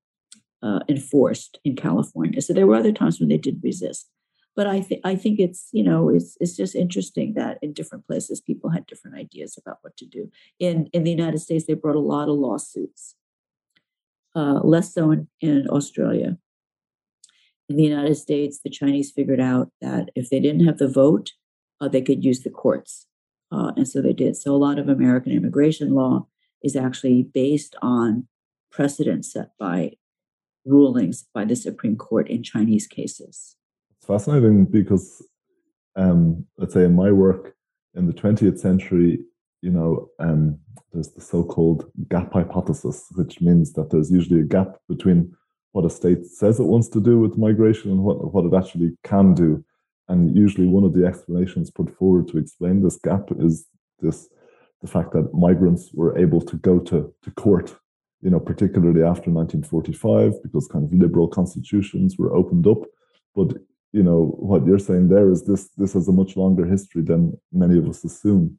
[0.67, 2.41] uh, enforced in California.
[2.41, 4.09] So there were other times when they did resist.
[4.57, 8.07] But I think I think it's you know it's it's just interesting that in different
[8.07, 10.31] places people had different ideas about what to do.
[10.59, 13.15] In in the United States, they brought a lot of lawsuits.
[14.35, 16.37] Uh, less so in, in Australia.
[17.69, 21.33] In the United States, the Chinese figured out that if they didn't have the vote,
[21.81, 23.07] uh, they could use the courts.
[23.51, 24.37] Uh, and so they did.
[24.37, 26.27] So a lot of American immigration law
[26.63, 28.29] is actually based on
[28.71, 29.93] precedent set by
[30.67, 33.57] rulings by the Supreme Court in Chinese cases.
[33.97, 35.25] It's fascinating because,
[35.97, 37.55] um, let's say, in my work
[37.95, 39.21] in the 20th century,
[39.63, 40.59] you know, um,
[40.93, 45.35] there's the so-called gap hypothesis, which means that there's usually a gap between
[45.73, 48.97] what a state says it wants to do with migration and what, what it actually
[49.05, 49.65] can do.
[50.09, 53.67] And usually, one of the explanations put forward to explain this gap is
[54.01, 54.29] this
[54.81, 57.75] the fact that migrants were able to go to, to court,
[58.27, 62.79] you know, particularly after 1945, because kind of liberal constitutions were opened up.
[63.37, 63.53] But
[63.93, 67.39] you know, what you're saying there is this this has a much longer history than
[67.53, 68.59] many of us assume.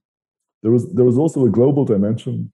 [0.63, 2.53] There was there was also a global dimension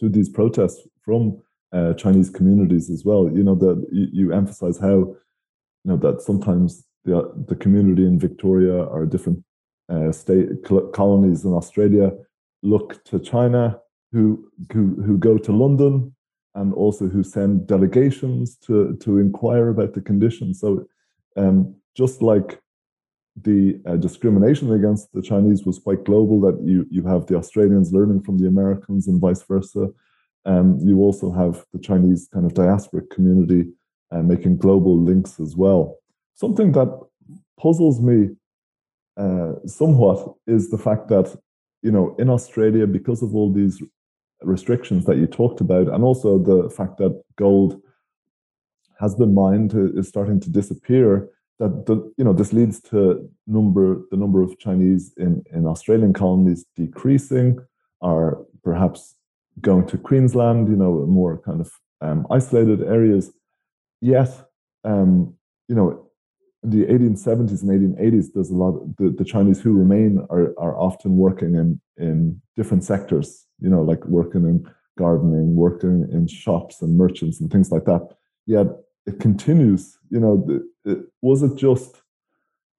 [0.00, 1.40] to these protests from
[1.72, 3.30] uh, Chinese communities as well.
[3.32, 4.96] You know that you, you emphasize how
[5.84, 9.44] you know that sometimes the the community in Victoria or different
[9.88, 10.48] uh, state
[10.92, 12.10] colonies in Australia
[12.64, 13.78] look to China,
[14.10, 16.13] who who who go to London,
[16.54, 20.60] and also who send delegations to to inquire about the conditions.
[20.60, 20.86] So,
[21.36, 22.60] um, just like
[23.42, 27.92] the uh, discrimination against the Chinese was quite global, that you you have the Australians
[27.92, 29.88] learning from the Americans and vice versa.
[30.46, 33.72] Um, you also have the Chinese kind of diasporic community
[34.10, 35.96] uh, making global links as well.
[36.34, 37.00] Something that
[37.58, 38.28] puzzles me
[39.16, 41.34] uh, somewhat is the fact that
[41.82, 43.82] you know in Australia, because of all these
[44.46, 47.80] restrictions that you talked about, and also the fact that gold
[49.00, 51.28] has been mined uh, is starting to disappear.
[51.58, 56.12] That the, you know this leads to number the number of Chinese in in Australian
[56.12, 57.58] colonies decreasing,
[58.00, 59.14] or perhaps
[59.60, 61.70] going to Queensland, you know, more kind of
[62.00, 63.32] um, isolated areas.
[64.00, 64.30] Yet,
[64.84, 65.34] um,
[65.68, 66.10] you know,
[66.62, 68.76] the 1870s and 1880s, there's a lot.
[68.76, 73.46] Of, the, the Chinese who remain are are often working in in different sectors.
[73.64, 74.58] You know, like working in
[74.96, 78.16] gardening, working in shops and merchants and things like that.
[78.46, 78.66] Yet
[79.06, 79.98] it continues.
[80.10, 82.02] You know, it, was it just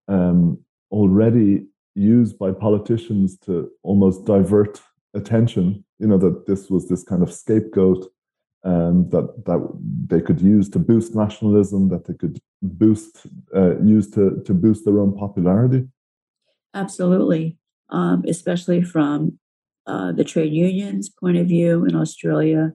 [0.08, 0.58] um,
[0.90, 4.80] already used by politicians to almost divert
[5.14, 5.84] attention?
[5.98, 8.06] You know, that this was this kind of scapegoat
[8.64, 9.60] um, that that
[10.06, 14.84] they could use to boost nationalism, that they could boost uh, use to to boost
[14.84, 15.88] their own popularity.
[16.74, 17.56] Absolutely,
[17.90, 19.38] um, especially from
[19.86, 22.72] uh, the trade unions' point of view in Australia.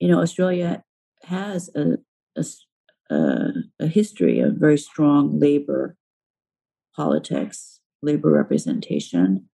[0.00, 0.82] You know, Australia
[1.24, 1.96] has a,
[3.10, 3.50] a,
[3.80, 5.96] a history of very strong labor
[6.94, 9.48] politics, labor representation.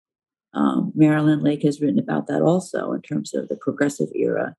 [0.54, 4.54] Um, Marilyn Lake has written about that also in terms of the progressive era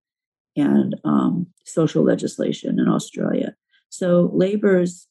[0.55, 3.55] and um, social legislation in Australia.
[3.89, 5.07] So labor's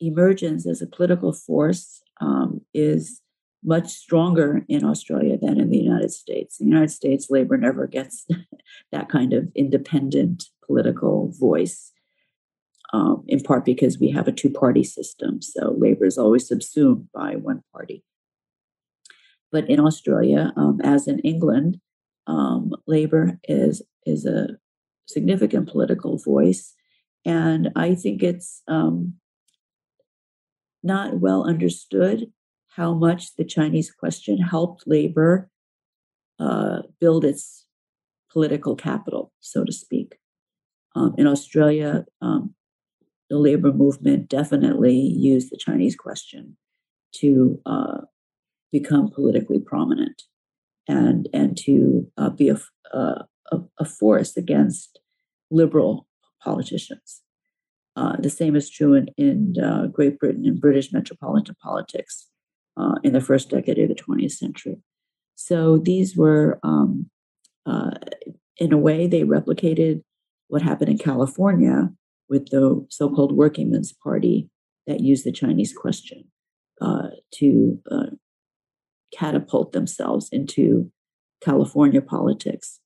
[0.00, 3.20] emergence as a political force um, is
[3.66, 6.60] much stronger in Australia than in the United States.
[6.60, 8.26] In the United States, labor never gets
[8.92, 11.92] that kind of independent political voice,
[12.92, 15.42] um, in part because we have a two party system.
[15.42, 18.04] So labor is always subsumed by one party.
[19.50, 21.80] But in Australia, um, as in England,
[22.28, 24.58] um, labor is is a
[25.08, 26.74] significant political voice.
[27.24, 29.14] And I think it's um,
[30.82, 32.30] not well understood
[32.76, 35.50] how much the Chinese question helped labor
[36.38, 37.64] uh, build its
[38.30, 40.16] political capital, so to speak.
[40.94, 42.54] Um, in Australia, um,
[43.30, 46.58] the labor movement definitely used the Chinese question
[47.16, 48.02] to uh,
[48.72, 50.24] become politically prominent
[50.86, 52.58] and and to uh, be a,
[52.92, 55.00] uh, a, a force against
[55.50, 56.06] liberal
[56.42, 57.22] politicians.
[57.96, 62.28] Uh, the same is true in, in uh, Great Britain and British metropolitan politics
[62.76, 64.78] uh, in the first decade of the 20th century.
[65.34, 67.10] So these were, um,
[67.66, 67.92] uh,
[68.58, 70.02] in a way, they replicated
[70.48, 71.90] what happened in California
[72.28, 74.48] with the so called Working Men's Party
[74.86, 76.24] that used the Chinese question
[76.80, 78.06] uh, to uh,
[79.12, 80.90] catapult themselves into
[81.42, 82.80] California politics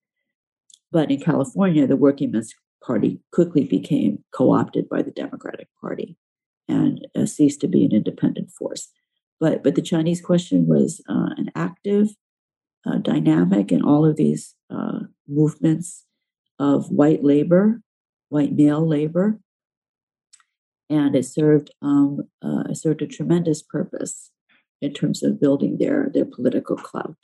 [0.93, 6.17] but in California, the Working Men's Party quickly became co opted by the Democratic Party
[6.69, 8.89] and uh, ceased to be an independent force.
[9.41, 12.11] But but the Chinese question was uh, an active
[12.87, 16.05] uh, dynamic in all of these uh, movements
[16.59, 17.81] of white labor,
[18.29, 19.41] white male labor,
[20.89, 24.31] and it served um, uh, it served a tremendous purpose
[24.83, 27.17] in terms of building their their political clout.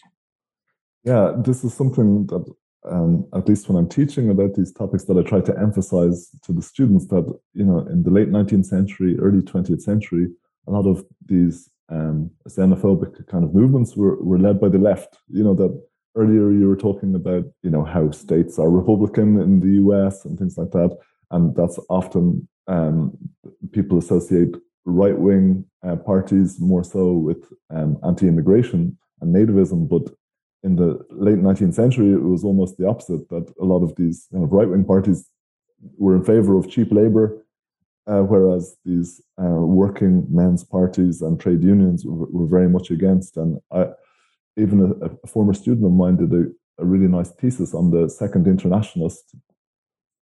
[1.05, 2.45] Yeah, this is something that
[2.91, 6.53] um, at least when I'm teaching about these topics, that I try to emphasize to
[6.53, 10.29] the students that you know in the late 19th century, early 20th century,
[10.67, 15.19] a lot of these um, xenophobic kind of movements were, were led by the left.
[15.29, 15.83] You know that
[16.17, 20.25] earlier you were talking about you know how states are Republican in the U.S.
[20.25, 20.97] and things like that,
[21.31, 23.17] and that's often um,
[23.73, 30.13] people associate right wing uh, parties more so with um, anti-immigration and nativism, but
[30.63, 34.27] in the late 19th century, it was almost the opposite that a lot of these
[34.33, 35.29] kind of right wing parties
[35.99, 37.45] were in favor of cheap labor,
[38.07, 43.37] uh, whereas these uh, working men's parties and trade unions were, were very much against.
[43.37, 43.89] And I,
[44.57, 46.47] even a, a, former student of mine did a,
[46.79, 49.35] a really nice thesis on the Second Internationalist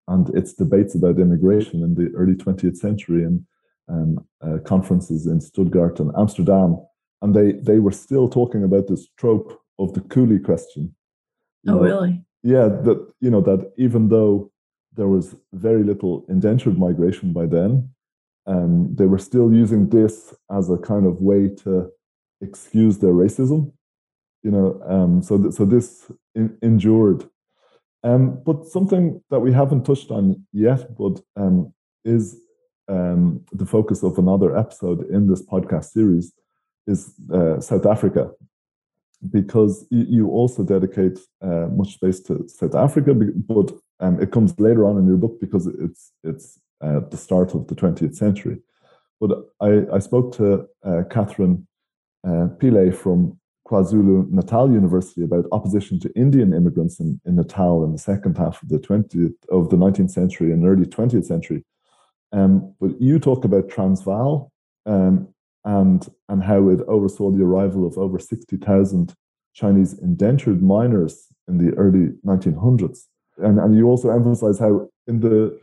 [0.09, 3.47] and its debates about immigration in the early 20th century and
[3.89, 6.79] um, uh, conferences in Stuttgart and Amsterdam.
[7.23, 10.95] And they, they were still talking about this trope of the coolie question.
[11.63, 12.25] You oh, know, really?
[12.43, 14.53] Yeah, that you know that even though
[14.97, 17.89] there was very little indentured migration by then,
[18.47, 21.91] um, they were still using this as a kind of way to
[22.41, 23.73] excuse their racism.
[24.43, 27.25] You know, um, so th- so this in- endured.
[28.03, 31.73] Um, but something that we haven't touched on yet, but um,
[32.05, 32.39] is
[32.87, 36.33] um, the focus of another episode in this podcast series,
[36.87, 38.31] is uh, South Africa
[39.31, 44.87] because you also dedicate uh, much space to South Africa, but um, it comes later
[44.87, 48.59] on in your book because it's it's uh, the start of the 20th century.
[49.21, 51.67] But I, I spoke to uh, Catherine
[52.27, 53.39] uh, Pillay from
[53.69, 58.63] KwaZulu Natal University about opposition to Indian immigrants in, in Natal in the second half
[58.63, 61.65] of the 20th of the 19th century and early 20th century.
[62.33, 64.53] Um, but you talk about Transvaal
[64.87, 65.29] um,
[65.65, 69.15] and and how it oversaw the arrival of over 60,000
[69.55, 73.05] Chinese indentured miners in the early 1900s.
[73.39, 75.59] And, and you also emphasize how in the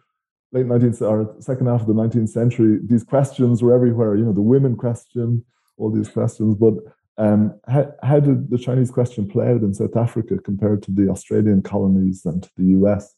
[0.52, 4.34] late 19th or second half of the 19th century, these questions were everywhere, you know,
[4.34, 5.44] the women question,
[5.78, 6.56] all these questions.
[6.56, 6.76] But
[7.18, 11.10] um, how, how did the Chinese question play out in South Africa compared to the
[11.10, 13.16] Australian colonies and to the US?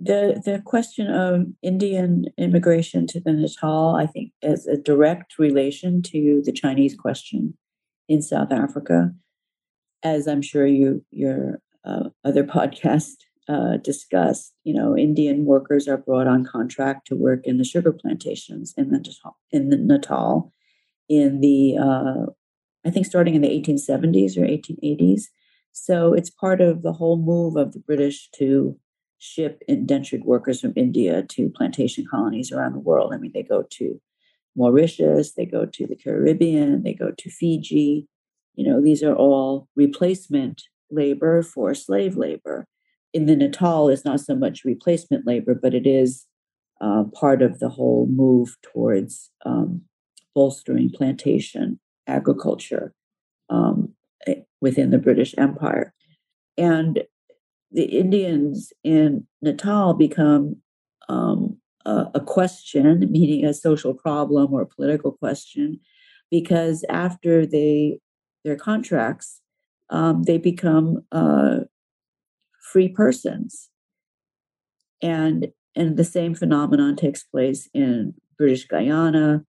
[0.00, 6.02] The the question of Indian immigration to the Natal, I think, is a direct relation
[6.02, 7.56] to the Chinese question
[8.08, 9.12] in South Africa,
[10.02, 13.16] as I'm sure you your uh, other podcast
[13.48, 14.52] uh, discussed.
[14.64, 18.90] You know, Indian workers are brought on contract to work in the sugar plantations in
[18.90, 19.04] the
[19.50, 20.52] in the Natal,
[21.08, 22.26] in the uh,
[22.84, 25.24] I think starting in the 1870s or 1880s.
[25.72, 28.78] So it's part of the whole move of the British to
[29.18, 33.14] ship indentured workers from India to plantation colonies around the world.
[33.14, 34.00] I mean, they go to
[34.56, 38.08] Mauritius, they go to the Caribbean, they go to Fiji.
[38.54, 42.66] You know, these are all replacement labor for slave labor.
[43.12, 46.26] In the Natal, it's not so much replacement labor, but it is
[46.80, 49.82] uh, part of the whole move towards um,
[50.34, 52.92] bolstering plantation agriculture
[53.50, 53.92] um,
[54.26, 55.94] eh, within the British Empire.
[56.56, 57.02] And
[57.70, 60.56] the Indians in Natal become
[61.08, 65.80] um, a, a, question, meaning a social problem or a political question,
[66.30, 67.98] because after they
[68.44, 69.40] their contracts,
[69.90, 71.60] um, they become uh,
[72.72, 73.68] free persons,
[75.02, 79.44] and and the same phenomenon takes place in British Guyana,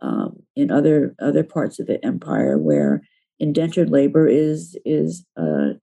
[0.00, 3.02] um, in other other parts of the empire where
[3.40, 5.74] indentured labor is is uh,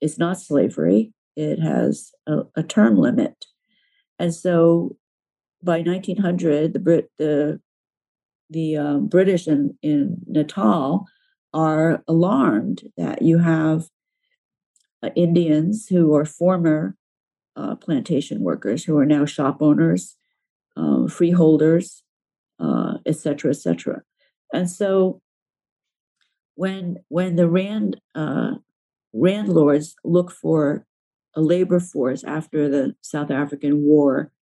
[0.00, 1.12] it's not slavery.
[1.36, 3.44] It has a, a term limit.
[4.18, 4.96] And so
[5.62, 7.60] by 1900, the Brit, the
[8.50, 11.06] the um, British in, in Natal
[11.54, 13.88] are alarmed that you have
[15.02, 16.96] uh, Indians who are former
[17.56, 20.16] uh, plantation workers who are now shop owners,
[20.76, 22.02] um, freeholders,
[23.06, 23.96] etc., uh, etc.
[23.96, 25.20] Et and so
[26.54, 28.54] when when the Rand uh,
[29.12, 30.86] landlords look for
[31.34, 34.32] a labor force after the South African War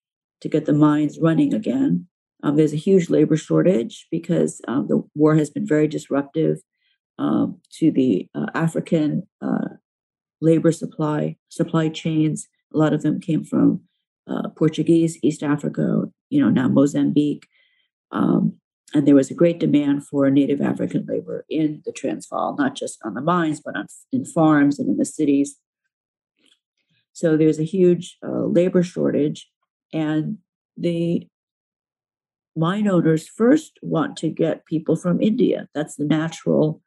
[0.40, 2.06] to get the mines running again.
[2.42, 6.58] Um, there's a huge labor shortage because um, the war has been very disruptive
[7.18, 9.68] um, to the uh, African uh,
[10.40, 12.48] labor supply supply chains.
[12.74, 13.80] A lot of them came from
[14.28, 17.46] uh, Portuguese East Africa, you know, now Mozambique.
[18.10, 18.54] Um,
[18.94, 22.98] and there was a great demand for native African labor in the Transvaal, not just
[23.04, 25.56] on the mines, but on, in farms and in the cities.
[27.12, 29.48] So there's a huge uh, labor shortage,
[29.92, 30.38] and
[30.76, 31.26] the
[32.54, 35.68] mine owners first want to get people from India.
[35.74, 36.82] That's the natural,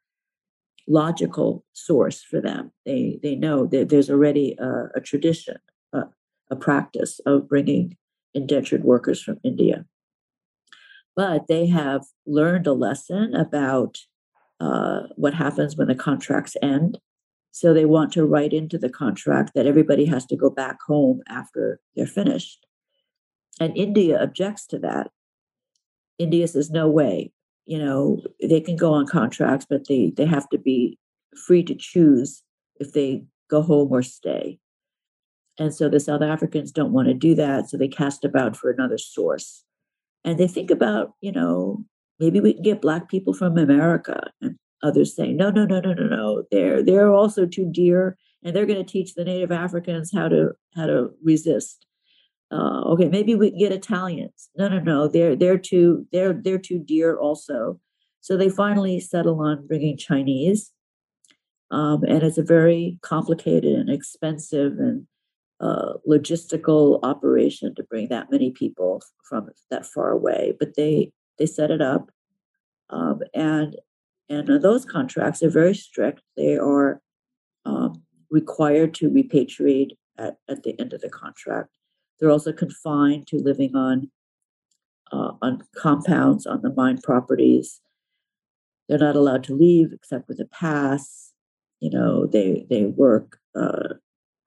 [0.89, 2.71] logical source for them.
[2.85, 5.57] They they know that there's already a, a tradition,
[5.93, 6.03] a,
[6.51, 7.95] a practice of bringing
[8.33, 9.85] indentured workers from India
[11.19, 13.97] but they have learned a lesson about
[14.61, 16.97] uh, what happens when the contracts end.
[17.51, 21.21] So they want to write into the contract that everybody has to go back home
[21.27, 22.65] after they're finished.
[23.59, 25.11] And India objects to that.
[26.17, 27.33] India says, no way.
[27.69, 30.97] You know, they can go on contracts, but they, they have to be
[31.45, 32.41] free to choose
[32.79, 34.59] if they go home or stay.
[35.59, 37.69] And so the South Africans don't want to do that.
[37.69, 39.63] So they cast about for another source
[40.23, 41.85] and they think about, you know,
[42.19, 44.31] maybe we can get black people from America.
[44.41, 46.43] And others say, no, no, no, no, no, no.
[46.51, 50.51] They're they're also too dear, and they're going to teach the Native Africans how to
[50.75, 51.85] how to resist.
[52.51, 54.49] Uh, okay, maybe we get Italians.
[54.57, 55.07] No, no, no.
[55.07, 57.79] They're they're too they're they're too dear also.
[58.21, 60.71] So they finally settle on bringing Chinese,
[61.71, 65.07] um, and it's a very complicated and expensive and
[65.59, 70.53] uh, logistical operation to bring that many people from that far away.
[70.59, 72.09] But they they set it up,
[72.89, 73.75] um, and
[74.27, 76.21] and those contracts are very strict.
[76.35, 77.01] They are
[77.65, 81.69] um, required to repatriate at, at the end of the contract.
[82.19, 84.11] They're also confined to living on
[85.11, 87.81] uh, on compounds on the mine properties.
[88.87, 91.31] They're not allowed to leave except with a pass.
[91.79, 93.95] You know, they they work uh,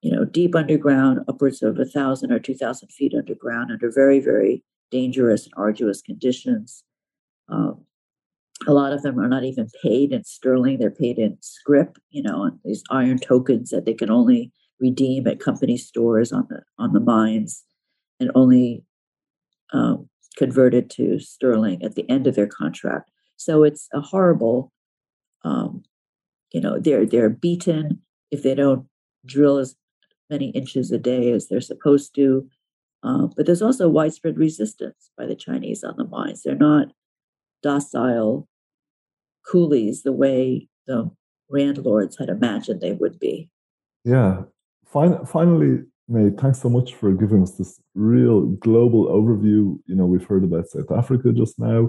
[0.03, 4.19] you know, deep underground, upwards of a thousand or two thousand feet underground, under very,
[4.19, 6.85] very dangerous and arduous conditions.
[7.49, 7.85] Um,
[8.67, 12.23] a lot of them are not even paid in sterling; they're paid in scrip, you
[12.23, 14.51] know, and these iron tokens that they can only
[14.83, 17.65] redeem at company stores on the on the mines,
[18.21, 18.85] and only
[19.73, 23.11] um, converted to sterling at the end of their contract.
[23.37, 24.73] So it's a horrible.
[25.45, 25.85] Um,
[26.53, 28.87] you know, they're they're beaten if they don't
[29.25, 29.77] drill as
[30.29, 32.49] many inches a day as they're supposed to.
[33.05, 36.43] Uh, but there's also widespread resistance by the Chinese on the mines.
[36.43, 36.93] They're not
[37.63, 38.49] docile
[39.47, 41.11] coolies the way the
[41.51, 43.51] landlords had imagined they would be.
[44.05, 44.43] Yeah.
[44.93, 49.79] Fin- finally, Mae, thanks so much for giving us this real global overview.
[49.87, 51.89] You know, we've heard about South Africa just now.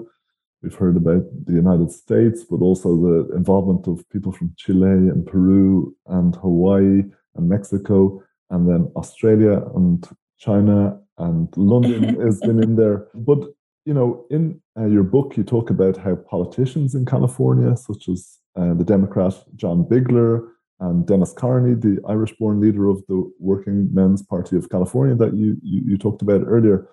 [0.62, 5.26] We've heard about the United States, but also the involvement of people from Chile and
[5.26, 7.02] Peru and Hawaii
[7.34, 13.08] and Mexico and then Australia and China and London has been in there.
[13.14, 13.40] But
[13.84, 18.38] you know, in uh, your book, you talk about how politicians in California, such as
[18.56, 20.48] uh, the Democrat John Bigler
[20.84, 25.56] and Denis Kearney, the Irish-born leader of the Working Men's Party of California that you
[25.62, 26.88] you, you talked about earlier,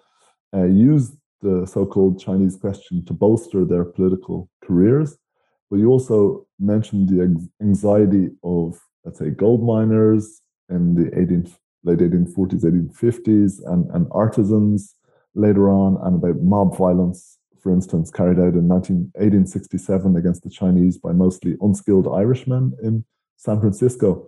[0.53, 5.17] uh, used the so-called Chinese question to bolster their political careers.
[5.69, 11.51] But you also mentioned the anxiety of, let's say, gold miners in the 18,
[11.83, 14.95] late 1840s, 1850s, and, and artisans
[15.33, 20.49] later on, and about mob violence, for instance, carried out in 19, 1867 against the
[20.49, 23.03] Chinese by mostly unskilled Irishmen in
[23.41, 24.27] San Francisco.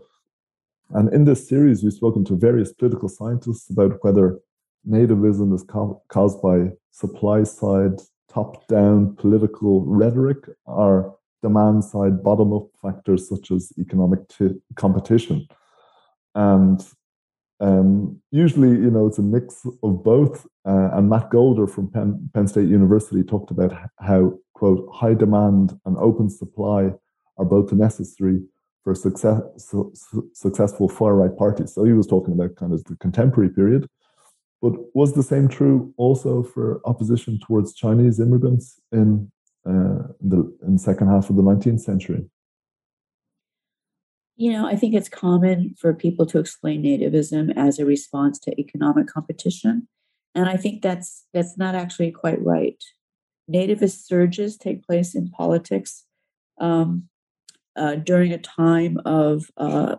[0.90, 4.40] And in this series, we've spoken to various political scientists about whether
[4.88, 12.54] nativism is co- caused by supply side, top down political rhetoric or demand side, bottom
[12.54, 15.48] up factors such as economic t- competition
[16.36, 16.86] and
[17.60, 20.46] um, usually, you know, it's a mix of both.
[20.66, 25.78] Uh, and Matt Golder from Penn, Penn State University talked about how, quote, high demand
[25.86, 26.92] and open supply
[27.38, 28.42] are both necessary
[28.84, 29.94] for success, su-
[30.34, 31.74] successful far right parties.
[31.74, 33.88] So he was talking about kind of the contemporary period.
[34.62, 39.32] But was the same true also for opposition towards Chinese immigrants in,
[39.66, 42.26] uh, the in the second half of the 19th century?
[44.36, 48.60] You know, I think it's common for people to explain nativism as a response to
[48.60, 49.88] economic competition.
[50.34, 52.82] And I think that's that's not actually quite right.
[53.54, 56.06] Nativist surges take place in politics
[56.60, 57.10] um,
[57.76, 59.96] uh, during a time of uh,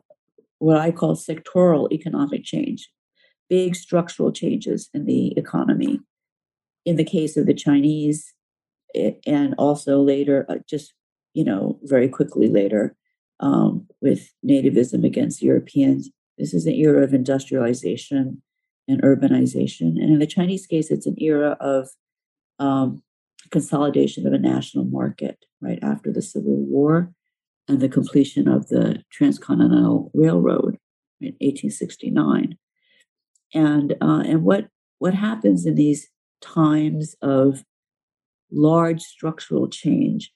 [0.59, 2.89] what I call sectoral economic change,
[3.49, 6.01] big structural changes in the economy.
[6.85, 8.35] In the case of the Chinese,
[8.93, 10.95] it, and also later, uh, just
[11.35, 12.97] you know, very quickly later,
[13.41, 16.11] um, with nativism against Europeans.
[16.39, 18.43] This is an era of industrialization
[18.89, 20.01] and urbanization.
[20.01, 21.89] And in the Chinese case, it's an era of
[22.59, 23.03] um,
[23.51, 27.12] consolidation of a national market right after the Civil War
[27.68, 30.78] and the completion of the Transcontinental Railroad
[31.20, 32.56] in 1869.
[33.54, 36.08] And uh, and what what happens in these
[36.40, 37.64] times of
[38.50, 40.32] large structural change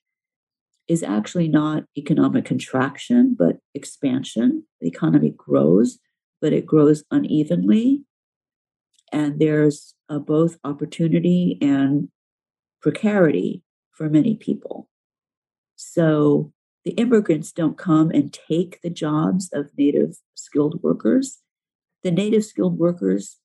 [0.88, 4.64] is actually not economic contraction, but expansion.
[4.80, 5.98] The economy grows,
[6.40, 8.04] but it grows unevenly.
[9.12, 12.08] And there's uh, both opportunity and
[12.80, 13.62] precarity
[13.92, 14.88] for many people.
[15.76, 16.52] So
[16.88, 21.42] the immigrants don't come and take the jobs of native skilled workers.
[22.02, 23.36] The native skilled workers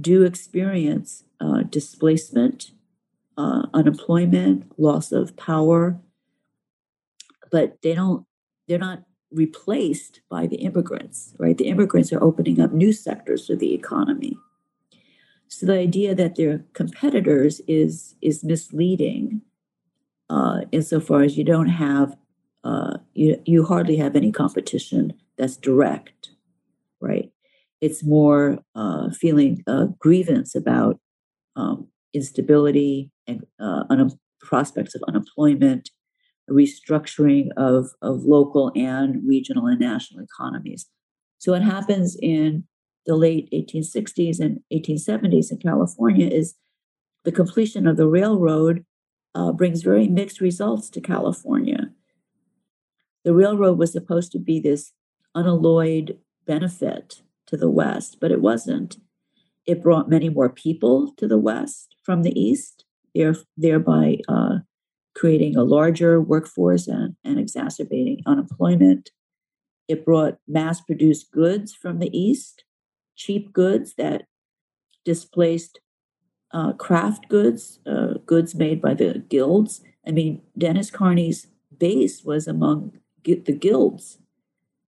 [0.00, 2.70] do experience uh, displacement,
[3.36, 6.00] uh, unemployment, loss of power,
[7.52, 8.24] but they don't,
[8.66, 11.58] they're not replaced by the immigrants, right?
[11.58, 14.38] The immigrants are opening up new sectors of the economy.
[15.48, 19.42] So the idea that they're competitors is is misleading,
[20.30, 22.16] uh, insofar as you don't have
[22.64, 26.30] uh, you you hardly have any competition that's direct,
[27.00, 27.30] right?
[27.80, 30.98] It's more uh, feeling a grievance about
[31.56, 35.90] um, instability and uh, un- prospects of unemployment,
[36.50, 40.86] restructuring of of local and regional and national economies.
[41.38, 42.64] So what happens in
[43.06, 46.54] the late 1860s and 1870s in California is
[47.24, 48.84] the completion of the railroad
[49.34, 51.90] uh, brings very mixed results to California.
[53.24, 54.92] The railroad was supposed to be this
[55.34, 58.98] unalloyed benefit to the West, but it wasn't.
[59.66, 62.84] It brought many more people to the West from the East,
[63.56, 64.58] thereby uh,
[65.14, 69.10] creating a larger workforce and, and exacerbating unemployment.
[69.88, 72.64] It brought mass produced goods from the East,
[73.16, 74.26] cheap goods that
[75.04, 75.80] displaced
[76.52, 79.82] uh, craft goods, uh, goods made by the guilds.
[80.06, 81.46] I mean, Denis Kearney's
[81.78, 84.18] base was among the guilds,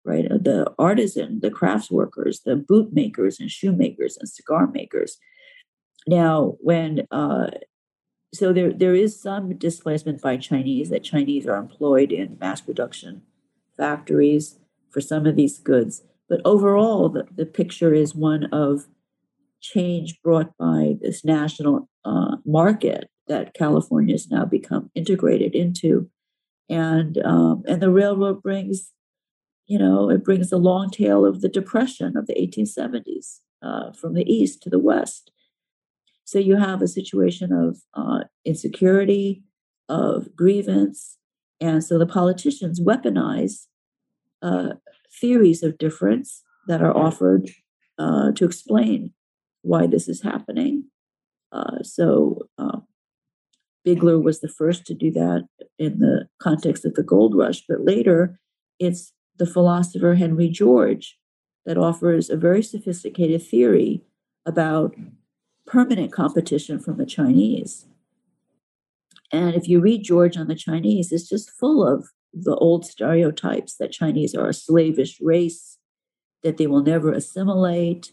[0.05, 0.31] right?
[0.31, 5.18] Uh, the artisan, the crafts workers, the boot makers and shoemakers and cigar makers.
[6.07, 7.51] Now, when uh,
[8.33, 13.22] so there there is some displacement by Chinese that Chinese are employed in mass production
[13.76, 14.59] factories
[14.91, 18.87] for some of these goods, but overall the, the picture is one of
[19.61, 26.11] change brought by this national uh, market that California has now become integrated into,
[26.69, 28.93] and um, and the railroad brings,
[29.66, 34.14] you know, it brings the long tail of the depression of the 1870s uh, from
[34.14, 35.31] the east to the west.
[36.25, 39.43] So you have a situation of uh, insecurity,
[39.89, 41.16] of grievance,
[41.61, 43.66] and so the politicians weaponize
[44.43, 44.75] uh,
[45.21, 47.51] theories of difference that are offered
[47.99, 49.12] uh, to explain
[49.62, 50.85] why this is happening.
[51.51, 52.79] Uh, so uh,
[53.85, 55.49] Bigler was the first to do that
[55.79, 58.39] in the context of the gold rush, but later
[58.79, 61.18] it's the philosopher Henry George
[61.64, 64.03] that offers a very sophisticated theory
[64.47, 64.95] about
[65.66, 67.87] permanent competition from the Chinese.
[69.31, 73.76] And if you read George on the Chinese, it's just full of the old stereotypes
[73.76, 75.79] that Chinese are a slavish race,
[76.43, 78.12] that they will never assimilate,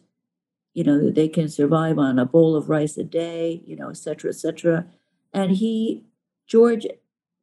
[0.74, 3.90] you know, that they can survive on a bowl of rice a day, you know,
[3.90, 4.86] et cetera, et cetera.
[5.36, 6.06] And he,
[6.48, 6.88] George,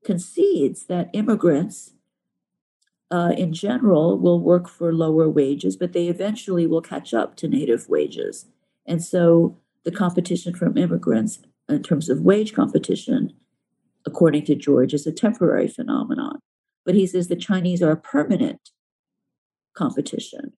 [0.03, 1.93] concedes that immigrants
[3.11, 7.47] uh, in general will work for lower wages, but they eventually will catch up to
[7.47, 8.47] native wages.
[8.87, 13.35] And so the competition from immigrants in terms of wage competition,
[14.07, 16.39] according to George, is a temporary phenomenon.
[16.87, 18.71] But he says the Chinese are a permanent
[19.77, 20.55] competition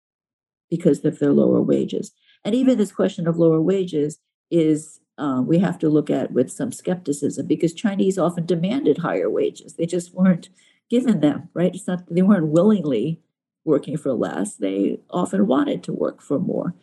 [0.71, 2.13] because of their lower wages.
[2.45, 4.21] And even this question of lower wages
[4.53, 9.31] is uh, we have to look at with some skepticism because Chinese often demanded higher
[9.31, 9.75] wages.
[9.75, 10.49] They just weren't
[10.91, 11.75] given them, right?
[11.75, 13.21] It's not they weren't willingly
[13.65, 14.57] working for less.
[14.57, 16.75] They often wanted to work for more.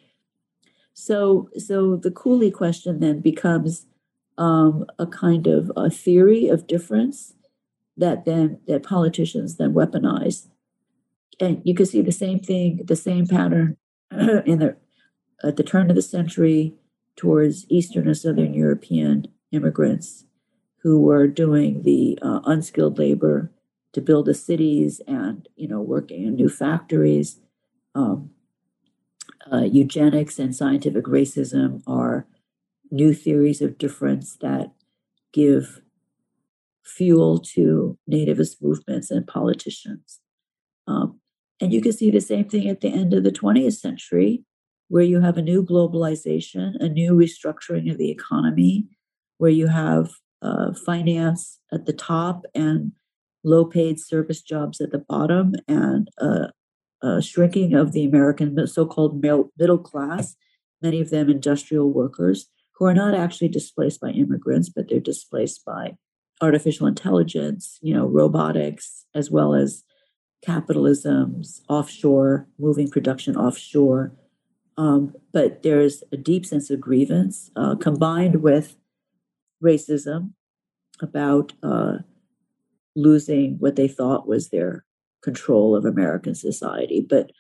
[0.94, 3.86] So, so the coolie question then becomes
[4.38, 7.34] um, a kind of a theory of difference
[7.98, 10.48] that then that politicians then weaponize,
[11.40, 13.78] and you can see the same thing, the same pattern
[14.12, 14.78] in the
[15.44, 16.74] at the turn of the century
[17.16, 20.26] towards Eastern and Southern European immigrants
[20.82, 23.52] who were doing the uh, unskilled labor
[23.94, 27.40] to build the cities and you know working in new factories.
[27.94, 28.32] Um,
[29.52, 32.26] uh, eugenics and scientific racism are
[32.90, 34.72] new theories of difference that
[35.34, 35.82] give
[36.84, 40.20] fuel to nativist movements and politicians.
[40.88, 41.20] Um,
[41.60, 44.44] and you can see the same thing at the end of the 20th century,
[44.92, 48.86] where you have a new globalization, a new restructuring of the economy,
[49.38, 50.10] where you have
[50.42, 52.92] uh, finance at the top and
[53.46, 56.50] low paid service jobs at the bottom, and a,
[57.02, 60.36] a shrinking of the American so called middle class,
[60.82, 65.64] many of them industrial workers who are not actually displaced by immigrants, but they're displaced
[65.64, 65.96] by
[66.42, 69.86] artificial intelligence, you know, robotics, as well as
[70.44, 74.12] capitalism's offshore, moving production offshore.
[74.78, 78.76] Um, but there's a deep sense of grievance uh, combined with
[79.64, 80.32] racism
[81.02, 81.98] about uh,
[82.96, 84.86] losing what they thought was their
[85.24, 87.06] control of American society.
[87.08, 87.32] But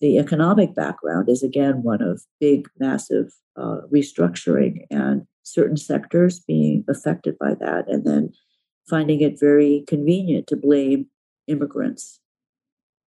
[0.00, 6.84] the economic background is again one of big, massive uh, restructuring and certain sectors being
[6.88, 8.30] affected by that, and then
[8.88, 11.06] finding it very convenient to blame
[11.46, 12.20] immigrants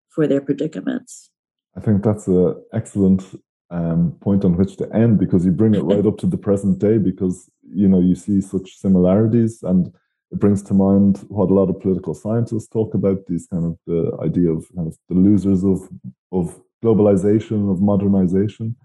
[0.10, 1.30] for their predicaments.
[1.78, 3.24] I think that's an excellent
[3.72, 6.80] um, point on which to end because you bring it right up to the present
[6.80, 9.88] day because you know you see such similarities and
[10.32, 13.78] it brings to mind what a lot of political scientists talk about these kind of
[13.88, 15.90] the idea of kind of the losers of
[16.32, 18.76] of globalization of modernization.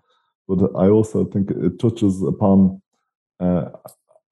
[0.49, 2.81] But i also think it touches upon
[3.41, 3.71] uh,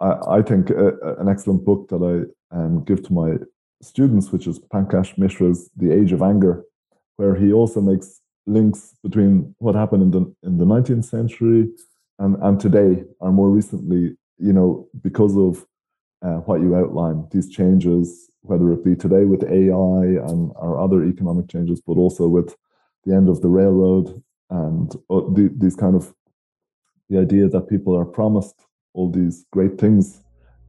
[0.01, 3.39] I, I, think an excellent book that i um, give to my
[3.83, 6.65] students which is pankaj mishra's the age of anger
[7.17, 11.68] where he also makes links between what happened in the in the 19th century
[12.18, 15.66] and and today or more recently you know because of
[16.22, 21.05] uh, what you outline these changes whether it be today with ai and our other
[21.05, 22.55] economic changes but also with
[23.05, 26.14] the end of the railroad and uh, the, these kind of
[27.09, 30.20] the idea that people are promised all these great things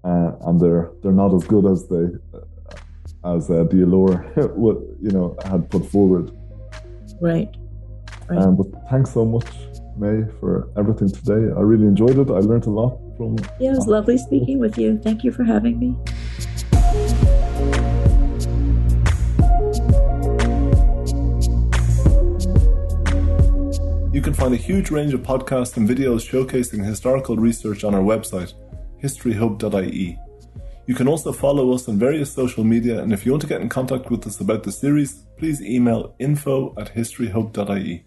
[0.05, 2.05] uh, and they're they're not as good as they
[3.26, 4.26] as uh, the allure
[5.01, 6.32] you know had put forward.
[7.21, 7.55] Right
[8.28, 8.39] Right.
[8.39, 9.47] Um, but thanks so much,
[9.97, 11.53] Mae, for everything today.
[11.55, 12.30] I really enjoyed it.
[12.30, 13.38] I learned a lot from.
[13.59, 14.97] Yeah, it was lovely speaking with you.
[14.97, 15.95] Thank you for having me.
[24.11, 28.01] You can find a huge range of podcasts and videos showcasing historical research on our
[28.01, 28.53] website,
[29.03, 30.17] historyhub.ie.
[30.88, 33.59] You can also follow us on various social media, and if you want to get
[33.59, 38.05] in contact with us about the series, please email info at historyhub.ie.